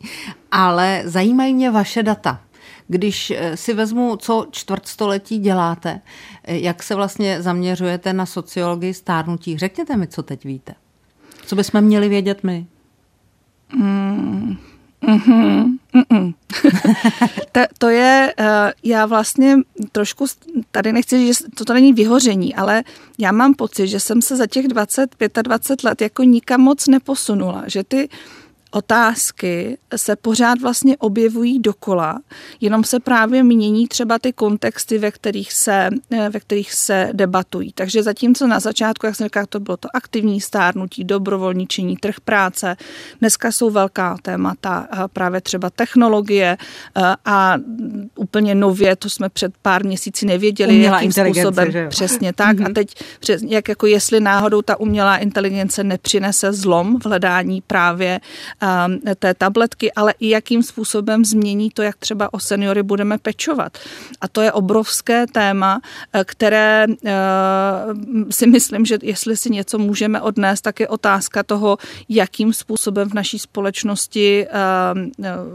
Ale 0.50 1.02
zajímají 1.04 1.54
mě 1.54 1.70
vaše 1.70 2.02
data. 2.02 2.40
Když 2.88 3.30
e, 3.30 3.56
si 3.56 3.74
vezmu, 3.74 4.16
co 4.16 4.46
čtvrtstoletí 4.50 5.38
děláte, 5.38 6.00
e, 6.44 6.58
jak 6.58 6.82
se 6.82 6.94
vlastně 6.94 7.42
zaměřujete 7.42 8.12
na 8.12 8.26
sociologii 8.26 8.94
stárnutí, 8.94 9.58
řekněte 9.58 9.96
mi, 9.96 10.06
co 10.06 10.22
teď 10.22 10.44
víte. 10.44 10.74
Co 11.46 11.56
bychom 11.56 11.80
měli 11.80 12.08
vědět 12.08 12.44
my? 12.44 12.66
Mm. 13.76 14.56
Mm-hmm. 15.06 16.34
To, 17.52 17.60
to 17.78 17.88
je, 17.88 18.34
uh, 18.40 18.46
já 18.82 19.06
vlastně 19.06 19.56
trošku, 19.92 20.26
tady 20.70 20.92
nechci 20.92 21.26
že 21.26 21.32
to, 21.54 21.64
to 21.64 21.74
není 21.74 21.92
vyhoření, 21.92 22.54
ale 22.54 22.84
já 23.18 23.32
mám 23.32 23.54
pocit, 23.54 23.86
že 23.86 24.00
jsem 24.00 24.22
se 24.22 24.36
za 24.36 24.46
těch 24.46 24.68
20, 24.68 25.16
25 25.42 25.84
let 25.84 26.02
jako 26.02 26.22
nikam 26.22 26.60
moc 26.60 26.86
neposunula, 26.86 27.62
že 27.66 27.84
ty 27.84 28.08
otázky 28.74 29.78
se 29.96 30.16
pořád 30.16 30.60
vlastně 30.60 30.96
objevují 30.96 31.58
dokola, 31.58 32.20
jenom 32.60 32.84
se 32.84 33.00
právě 33.00 33.42
mění 33.42 33.88
třeba 33.88 34.18
ty 34.18 34.32
kontexty, 34.32 34.98
ve 34.98 35.10
kterých 35.10 35.52
se, 35.52 35.88
eh, 36.10 36.28
ve 36.28 36.40
kterých 36.40 36.72
se 36.72 37.10
debatují. 37.12 37.72
Takže 37.72 38.02
zatímco 38.02 38.46
na 38.46 38.60
začátku, 38.60 39.06
jak 39.06 39.16
jsem 39.16 39.26
říkal, 39.26 39.46
to 39.48 39.60
bylo 39.60 39.76
to 39.76 39.88
aktivní 39.94 40.40
stárnutí, 40.40 41.04
dobrovolničení, 41.04 41.96
trh 41.96 42.20
práce, 42.24 42.76
dneska 43.20 43.52
jsou 43.52 43.70
velká 43.70 44.16
témata 44.22 44.88
právě 45.12 45.40
třeba 45.40 45.70
technologie 45.70 46.56
a 47.24 47.56
úplně 48.16 48.54
nově, 48.54 48.96
to 48.96 49.10
jsme 49.10 49.28
před 49.28 49.52
pár 49.62 49.84
měsíci 49.84 50.26
nevěděli, 50.26 50.74
umělá 50.74 50.96
jakým 50.96 51.12
způsobem. 51.12 51.72
Že 51.72 51.78
jo? 51.78 51.88
Přesně 51.88 52.32
tak. 52.32 52.56
Mm-hmm. 52.56 52.70
A 52.70 52.74
teď, 52.74 52.94
jak 53.48 53.68
jako 53.68 53.86
jestli 53.86 54.20
náhodou 54.20 54.62
ta 54.62 54.80
umělá 54.80 55.16
inteligence 55.16 55.84
nepřinese 55.84 56.52
zlom 56.52 56.98
v 56.98 57.06
hledání 57.06 57.62
právě 57.66 58.20
té 59.18 59.34
tabletky, 59.34 59.92
ale 59.92 60.14
i 60.20 60.28
jakým 60.28 60.62
způsobem 60.62 61.24
změní 61.24 61.70
to, 61.70 61.82
jak 61.82 61.96
třeba 61.96 62.34
o 62.34 62.40
seniory 62.40 62.82
budeme 62.82 63.18
pečovat. 63.18 63.78
A 64.20 64.28
to 64.28 64.40
je 64.40 64.52
obrovské 64.52 65.26
téma, 65.26 65.80
eh, 66.12 66.24
které 66.24 66.86
uh, 66.88 67.10
si 68.30 68.46
myslím, 68.46 68.84
že 68.84 68.98
jestli 69.02 69.36
si 69.36 69.50
něco 69.50 69.78
můžeme 69.78 70.20
odnést, 70.20 70.60
tak 70.60 70.80
je 70.80 70.88
otázka 70.88 71.42
toho, 71.42 71.78
jakým 72.08 72.52
způsobem 72.52 73.10
v 73.10 73.14
naší 73.14 73.38
společnosti 73.38 74.46
uh, 74.46 74.54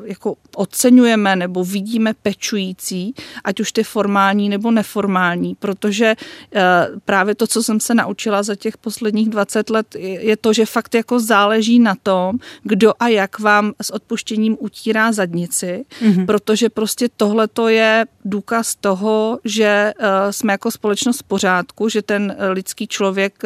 jako 0.04 0.36
oceňujeme 0.56 1.36
nebo 1.36 1.63
vidíme 1.63 2.13
pečující, 2.13 3.13
ať 3.43 3.60
už 3.60 3.72
ty 3.72 3.84
formální 3.84 4.50
nebo 4.50 4.72
neformální, 4.72 5.56
protože 5.56 6.15
eh, 6.15 6.88
právě 7.06 7.36
to, 7.36 7.48
co 7.48 7.63
jsem 7.63 7.80
se 7.80 7.93
naučila 7.93 8.43
za 8.43 8.56
těch 8.56 8.78
posledních 8.78 9.30
20 9.30 9.69
let, 9.69 9.95
je 10.00 10.38
to, 10.38 10.54
že 10.54 10.65
fakt 10.65 10.95
jako 10.95 11.19
záleží 11.19 11.80
na 11.80 11.95
tom, 12.04 12.38
kdo 12.63 12.93
a 12.99 13.07
jak 13.07 13.39
vám 13.39 13.73
s 13.81 13.89
odpuštěním 13.89 14.57
utírá 14.59 15.12
zadnici, 15.12 15.85
mm-hmm. 16.01 16.25
protože 16.25 16.69
prostě 16.69 17.09
tohle 17.17 17.47
to 17.47 17.67
je 17.67 18.05
důkaz 18.25 18.75
toho, 18.75 19.39
že 19.45 19.93
eh, 19.99 20.33
jsme 20.33 20.53
jako 20.53 20.71
společnost 20.71 21.19
v 21.19 21.23
pořádku, 21.23 21.89
že 21.89 22.01
ten 22.01 22.35
eh, 22.38 22.49
lidský 22.49 22.88
člověk 22.88 23.43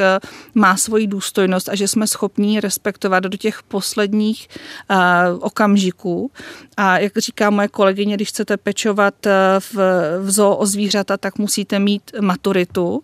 má 0.53 0.77
svoji 0.77 1.07
důstojnost 1.07 1.69
a 1.69 1.75
že 1.75 1.87
jsme 1.87 2.07
schopní 2.07 2.59
respektovat 2.59 3.23
do 3.23 3.37
těch 3.37 3.63
posledních 3.63 4.47
okamžiků. 5.39 6.31
A 6.77 6.99
jak 6.99 7.17
říká 7.17 7.49
moje 7.49 7.67
kolegyně, 7.67 8.15
když 8.15 8.29
chcete 8.29 8.57
pečovat 8.57 9.13
v, 9.59 9.75
v 10.19 10.31
zoo 10.31 10.55
o 10.55 10.65
zvířata, 10.65 11.17
tak 11.17 11.37
musíte 11.37 11.79
mít 11.79 12.11
maturitu. 12.21 13.03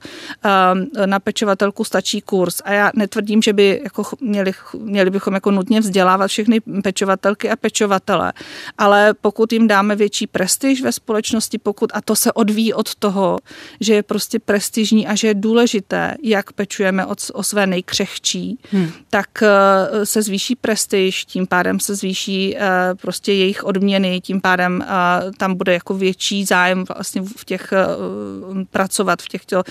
Na 1.06 1.20
pečovatelku 1.20 1.84
stačí 1.84 2.22
kurz. 2.22 2.62
A 2.66 2.72
já 2.74 2.92
netvrdím, 2.96 3.42
že 3.42 3.54
by 3.54 3.82
jako 3.84 4.04
měli, 4.22 4.52
měli 4.80 5.10
bychom 5.10 5.34
jako 5.34 5.52
nutně 5.52 5.80
vzdělávat 5.80 6.28
všechny 6.40 6.60
pečovatelky 6.84 7.50
a 7.50 7.56
pečovatele. 7.56 8.34
Ale 8.78 9.14
pokud 9.22 9.54
jim 9.54 9.68
dáme 9.68 9.96
větší 9.96 10.28
prestiž 10.28 10.82
ve 10.82 10.92
společnosti, 10.92 11.58
pokud, 11.58 11.92
a 11.94 12.02
to 12.02 12.16
se 12.16 12.32
odvíjí 12.34 12.74
od 12.74 12.96
toho, 12.96 13.38
že 13.80 13.94
je 13.94 14.04
prostě 14.04 14.40
prestižní 14.40 15.08
a 15.08 15.16
že 15.16 15.28
je 15.28 15.34
důležité, 15.34 16.16
jak 16.24 16.54
pečujeme 16.54 17.06
od, 17.06 17.20
o 17.34 17.44
své 17.44 17.68
nejkřehčí, 17.68 18.60
hmm. 18.72 18.92
tak 19.10 19.44
eh, 19.44 20.06
se 20.06 20.22
zvýší 20.22 20.56
prestiž, 20.56 21.26
tím 21.26 21.48
pádem 21.48 21.80
se 21.80 21.96
zvýší 21.96 22.58
eh, 22.58 22.62
prostě 23.02 23.34
jejich 23.34 23.64
odměny, 23.64 24.22
tím 24.22 24.42
pádem 24.42 24.82
eh, 24.82 24.88
tam 25.38 25.56
bude 25.56 25.74
jako 25.74 25.94
větší 25.94 26.46
zájem 26.46 26.86
vlastně 26.96 27.22
v 27.22 27.46
těch 27.46 27.74
pracovat 28.72 29.22
v 29.22 29.28
těchto 29.28 29.64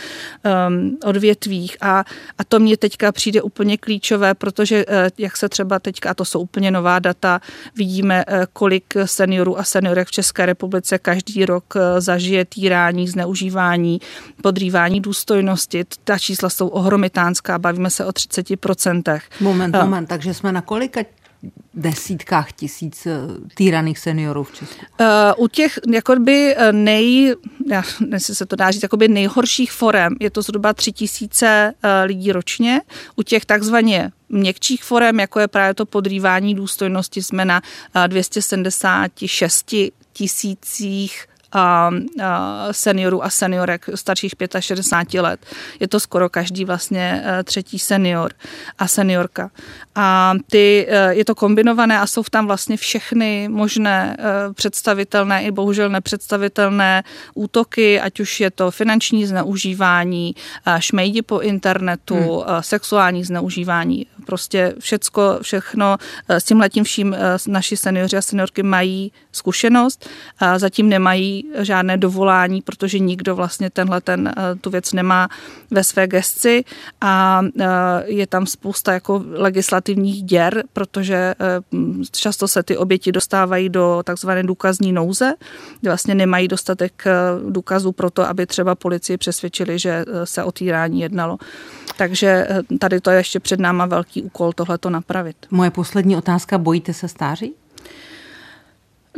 um, 0.68 0.98
odvětvích 1.04 1.76
a, 1.80 2.04
a 2.38 2.44
to 2.44 2.58
mě 2.58 2.76
teďka 2.76 3.12
přijde 3.12 3.42
úplně 3.42 3.78
klíčové, 3.78 4.34
protože 4.34 4.84
jak 5.18 5.36
se 5.36 5.48
třeba 5.48 5.78
teďka, 5.78 6.10
a 6.10 6.14
to 6.14 6.24
jsou 6.24 6.40
úplně 6.48 6.70
nová 6.70 6.98
data, 6.98 7.40
vidíme, 7.76 8.24
kolik 8.52 8.94
seniorů 9.04 9.58
a 9.58 9.64
seniorek 9.64 10.08
v 10.08 10.10
České 10.10 10.46
republice 10.46 10.98
každý 10.98 11.44
rok 11.44 11.74
zažije 11.98 12.44
týrání, 12.44 13.08
zneužívání, 13.08 14.00
podrývání 14.42 15.00
důstojnosti. 15.00 15.84
Ta 16.04 16.18
čísla 16.18 16.50
jsou 16.50 16.68
ohromitánská, 16.68 17.58
bavíme 17.58 17.90
se 17.90 18.04
o 18.04 18.10
30%. 18.10 19.20
Moment, 19.40 19.76
moment, 19.76 20.06
takže 20.06 20.34
jsme 20.34 20.52
na 20.52 20.60
kolika 20.60 21.00
desítkách 21.74 22.52
tisíc 22.52 23.06
eh, 23.06 23.12
týraných 23.54 23.98
seniorů 23.98 24.44
v 24.44 24.54
Česku? 24.54 24.84
Uh, 25.00 25.06
u 25.44 25.48
těch 25.48 25.78
jakoby 25.92 26.54
eh, 26.56 26.72
nej, 26.72 27.34
já 27.70 27.82
nevím, 28.00 28.20
se 28.20 28.46
to 28.46 28.56
dá 28.56 28.70
říct, 28.70 28.82
jakoby 28.82 29.08
nejhorších 29.08 29.72
forem 29.72 30.16
je 30.20 30.30
to 30.30 30.42
zhruba 30.42 30.72
tři 30.72 30.92
tisíce 30.92 31.74
lidí 32.04 32.32
ročně. 32.32 32.80
U 33.16 33.22
těch 33.22 33.44
takzvaně 33.44 34.10
měkčích 34.28 34.84
forem, 34.84 35.20
jako 35.20 35.40
je 35.40 35.48
právě 35.48 35.74
to 35.74 35.86
podrývání 35.86 36.54
důstojnosti, 36.54 37.22
jsme 37.22 37.44
na 37.44 37.62
276 38.06 39.74
tisících 40.12 41.26
a, 41.52 41.90
a 42.22 42.68
seniorů 42.70 43.24
a 43.24 43.30
seniorek 43.30 43.86
starších 43.94 44.32
65 44.60 45.20
let. 45.20 45.40
Je 45.80 45.88
to 45.88 46.00
skoro 46.00 46.28
každý 46.28 46.64
vlastně 46.64 47.22
e, 47.24 47.44
třetí 47.44 47.78
senior 47.78 48.32
a 48.78 48.88
seniorka. 48.88 49.50
A 49.94 50.34
ty, 50.50 50.86
e, 50.88 51.14
je 51.14 51.24
to 51.24 51.34
kombinované 51.34 52.00
a 52.00 52.06
jsou 52.06 52.22
tam 52.30 52.46
vlastně 52.46 52.76
všechny 52.76 53.48
možné 53.48 54.16
e, 54.18 54.52
představitelné 54.54 55.42
i 55.42 55.50
bohužel 55.50 55.88
nepředstavitelné 55.88 57.02
útoky, 57.34 58.00
ať 58.00 58.20
už 58.20 58.40
je 58.40 58.50
to 58.50 58.70
finanční 58.70 59.26
zneužívání, 59.26 60.34
šmejdi 60.78 61.22
po 61.22 61.40
internetu, 61.40 62.14
hmm. 62.14 62.62
sexuální 62.62 63.24
zneužívání. 63.24 64.06
Prostě 64.28 64.74
všecko, 64.78 65.38
všechno 65.42 65.96
s 66.28 66.44
tím 66.44 66.60
letím 66.60 66.84
vším 66.84 67.16
naši 67.48 67.76
seniori 67.76 68.16
a 68.16 68.22
seniorky 68.22 68.62
mají 68.62 69.12
zkušenost, 69.32 70.08
zatím 70.56 70.88
nemají 70.88 71.44
žádné 71.58 71.96
dovolání, 71.96 72.62
protože 72.62 72.98
nikdo 72.98 73.36
vlastně 73.36 73.70
tenhle 73.70 74.00
ten, 74.00 74.28
eh, 74.28 74.54
tu 74.60 74.70
věc 74.70 74.92
nemá 74.92 75.28
ve 75.70 75.84
své 75.84 76.06
gesci 76.06 76.64
a 77.00 77.40
eh, 77.60 77.66
je 78.04 78.26
tam 78.26 78.46
spousta 78.46 78.92
jako 78.92 79.24
legislativních 79.26 80.22
děr, 80.22 80.64
protože 80.72 81.14
eh, 81.14 81.34
často 82.12 82.48
se 82.48 82.62
ty 82.62 82.76
oběti 82.76 83.12
dostávají 83.12 83.68
do 83.68 84.02
takzvané 84.04 84.42
důkazní 84.42 84.92
nouze, 84.92 85.34
kde 85.80 85.90
vlastně 85.90 86.14
nemají 86.14 86.48
dostatek 86.48 87.04
důkazů 87.48 87.92
pro 87.92 88.10
to, 88.10 88.28
aby 88.28 88.46
třeba 88.46 88.74
policii 88.74 89.16
přesvědčili, 89.16 89.78
že 89.78 90.04
se 90.24 90.44
o 90.44 90.52
týrání 90.52 91.00
jednalo. 91.00 91.38
Takže 91.96 92.48
tady 92.78 93.00
to 93.00 93.10
je 93.10 93.16
ještě 93.16 93.40
před 93.40 93.60
náma 93.60 93.86
velký 93.86 94.17
úkol 94.22 94.52
tohleto 94.52 94.90
napravit. 94.90 95.36
Moje 95.50 95.70
poslední 95.70 96.16
otázka, 96.16 96.58
bojíte 96.58 96.94
se 96.94 97.08
stáří? 97.08 97.54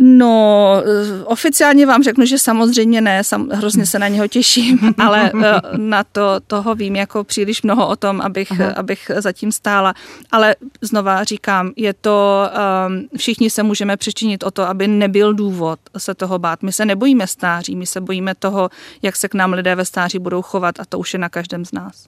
No, 0.03 0.83
oficiálně 1.25 1.87
vám 1.87 2.03
řeknu, 2.03 2.25
že 2.25 2.39
samozřejmě 2.39 3.01
ne, 3.01 3.25
sam, 3.25 3.49
hrozně 3.49 3.87
se 3.87 3.99
na 3.99 4.09
něho 4.09 4.29
těším, 4.29 4.95
ale 4.99 5.33
eh, 5.45 5.61
na 5.77 6.05
to 6.05 6.41
toho 6.47 6.75
vím 6.75 6.97
jako 6.97 7.25
příliš 7.25 7.63
mnoho 7.63 7.89
o 7.89 7.97
tom, 7.97 8.21
abych, 8.21 8.61
abych 8.77 9.11
zatím 9.17 9.53
stála. 9.53 9.95
Ale 10.31 10.57
znova 10.81 11.25
říkám, 11.25 11.73
je 11.77 11.95
to, 11.95 12.51
um, 12.89 13.09
všichni 13.17 13.51
se 13.51 13.63
můžeme 13.63 13.97
přičinit 13.97 14.43
o 14.43 14.51
to, 14.51 14.63
aby 14.63 14.89
nebyl 14.89 15.35
důvod 15.35 15.81
se 15.99 16.15
toho 16.15 16.39
bát. 16.39 16.63
My 16.63 16.73
se 16.73 16.85
nebojíme 16.85 17.27
stáří, 17.27 17.77
my 17.77 17.87
se 17.87 18.01
bojíme 18.01 18.35
toho, 18.35 18.71
jak 19.03 19.17
se 19.17 19.29
k 19.29 19.35
nám 19.35 19.53
lidé 19.53 19.75
ve 19.75 19.85
stáří 19.85 20.19
budou 20.19 20.43
chovat 20.43 20.81
a 20.81 20.85
to 20.89 20.99
už 20.99 21.13
je 21.13 21.19
na 21.19 21.29
každém 21.29 21.65
z 21.65 21.73
nás. 21.73 22.07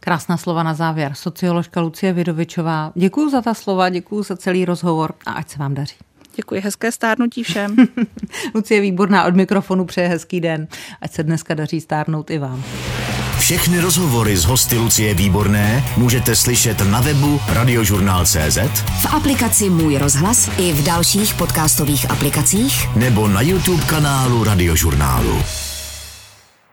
Krásná 0.00 0.36
slova 0.36 0.62
na 0.62 0.74
závěr. 0.74 1.12
Socioložka 1.14 1.80
Lucie 1.80 2.12
Vidovičová. 2.12 2.92
Děkuji 2.94 3.30
za 3.30 3.40
ta 3.40 3.54
slova, 3.54 3.88
děkuji 3.88 4.22
za 4.22 4.36
celý 4.36 4.64
rozhovor 4.64 5.14
a 5.26 5.32
ať 5.32 5.48
se 5.48 5.58
vám 5.58 5.74
daří. 5.74 5.96
Děkuji, 6.36 6.60
hezké 6.60 6.92
stárnutí 6.92 7.42
všem. 7.42 7.76
Lucie 8.54 8.80
Výborná 8.80 9.24
od 9.24 9.36
mikrofonu 9.36 9.84
přeje 9.84 10.08
hezký 10.08 10.40
den. 10.40 10.68
Ať 11.02 11.12
se 11.12 11.22
dneska 11.22 11.54
daří 11.54 11.80
stárnout 11.80 12.30
i 12.30 12.38
vám. 12.38 12.64
Všechny 13.38 13.80
rozhovory 13.80 14.36
z 14.36 14.44
hosty 14.44 14.78
Lucie 14.78 15.14
Výborné 15.14 15.84
můžete 15.96 16.36
slyšet 16.36 16.80
na 16.90 17.00
webu 17.00 17.40
radiožurnál.cz 17.48 18.58
v 19.02 19.14
aplikaci 19.14 19.70
Můj 19.70 19.98
rozhlas 19.98 20.50
i 20.58 20.72
v 20.72 20.84
dalších 20.84 21.34
podcastových 21.34 22.10
aplikacích 22.10 22.96
nebo 22.96 23.28
na 23.28 23.40
YouTube 23.40 23.84
kanálu 23.84 24.44
Radiožurnálu. 24.44 25.42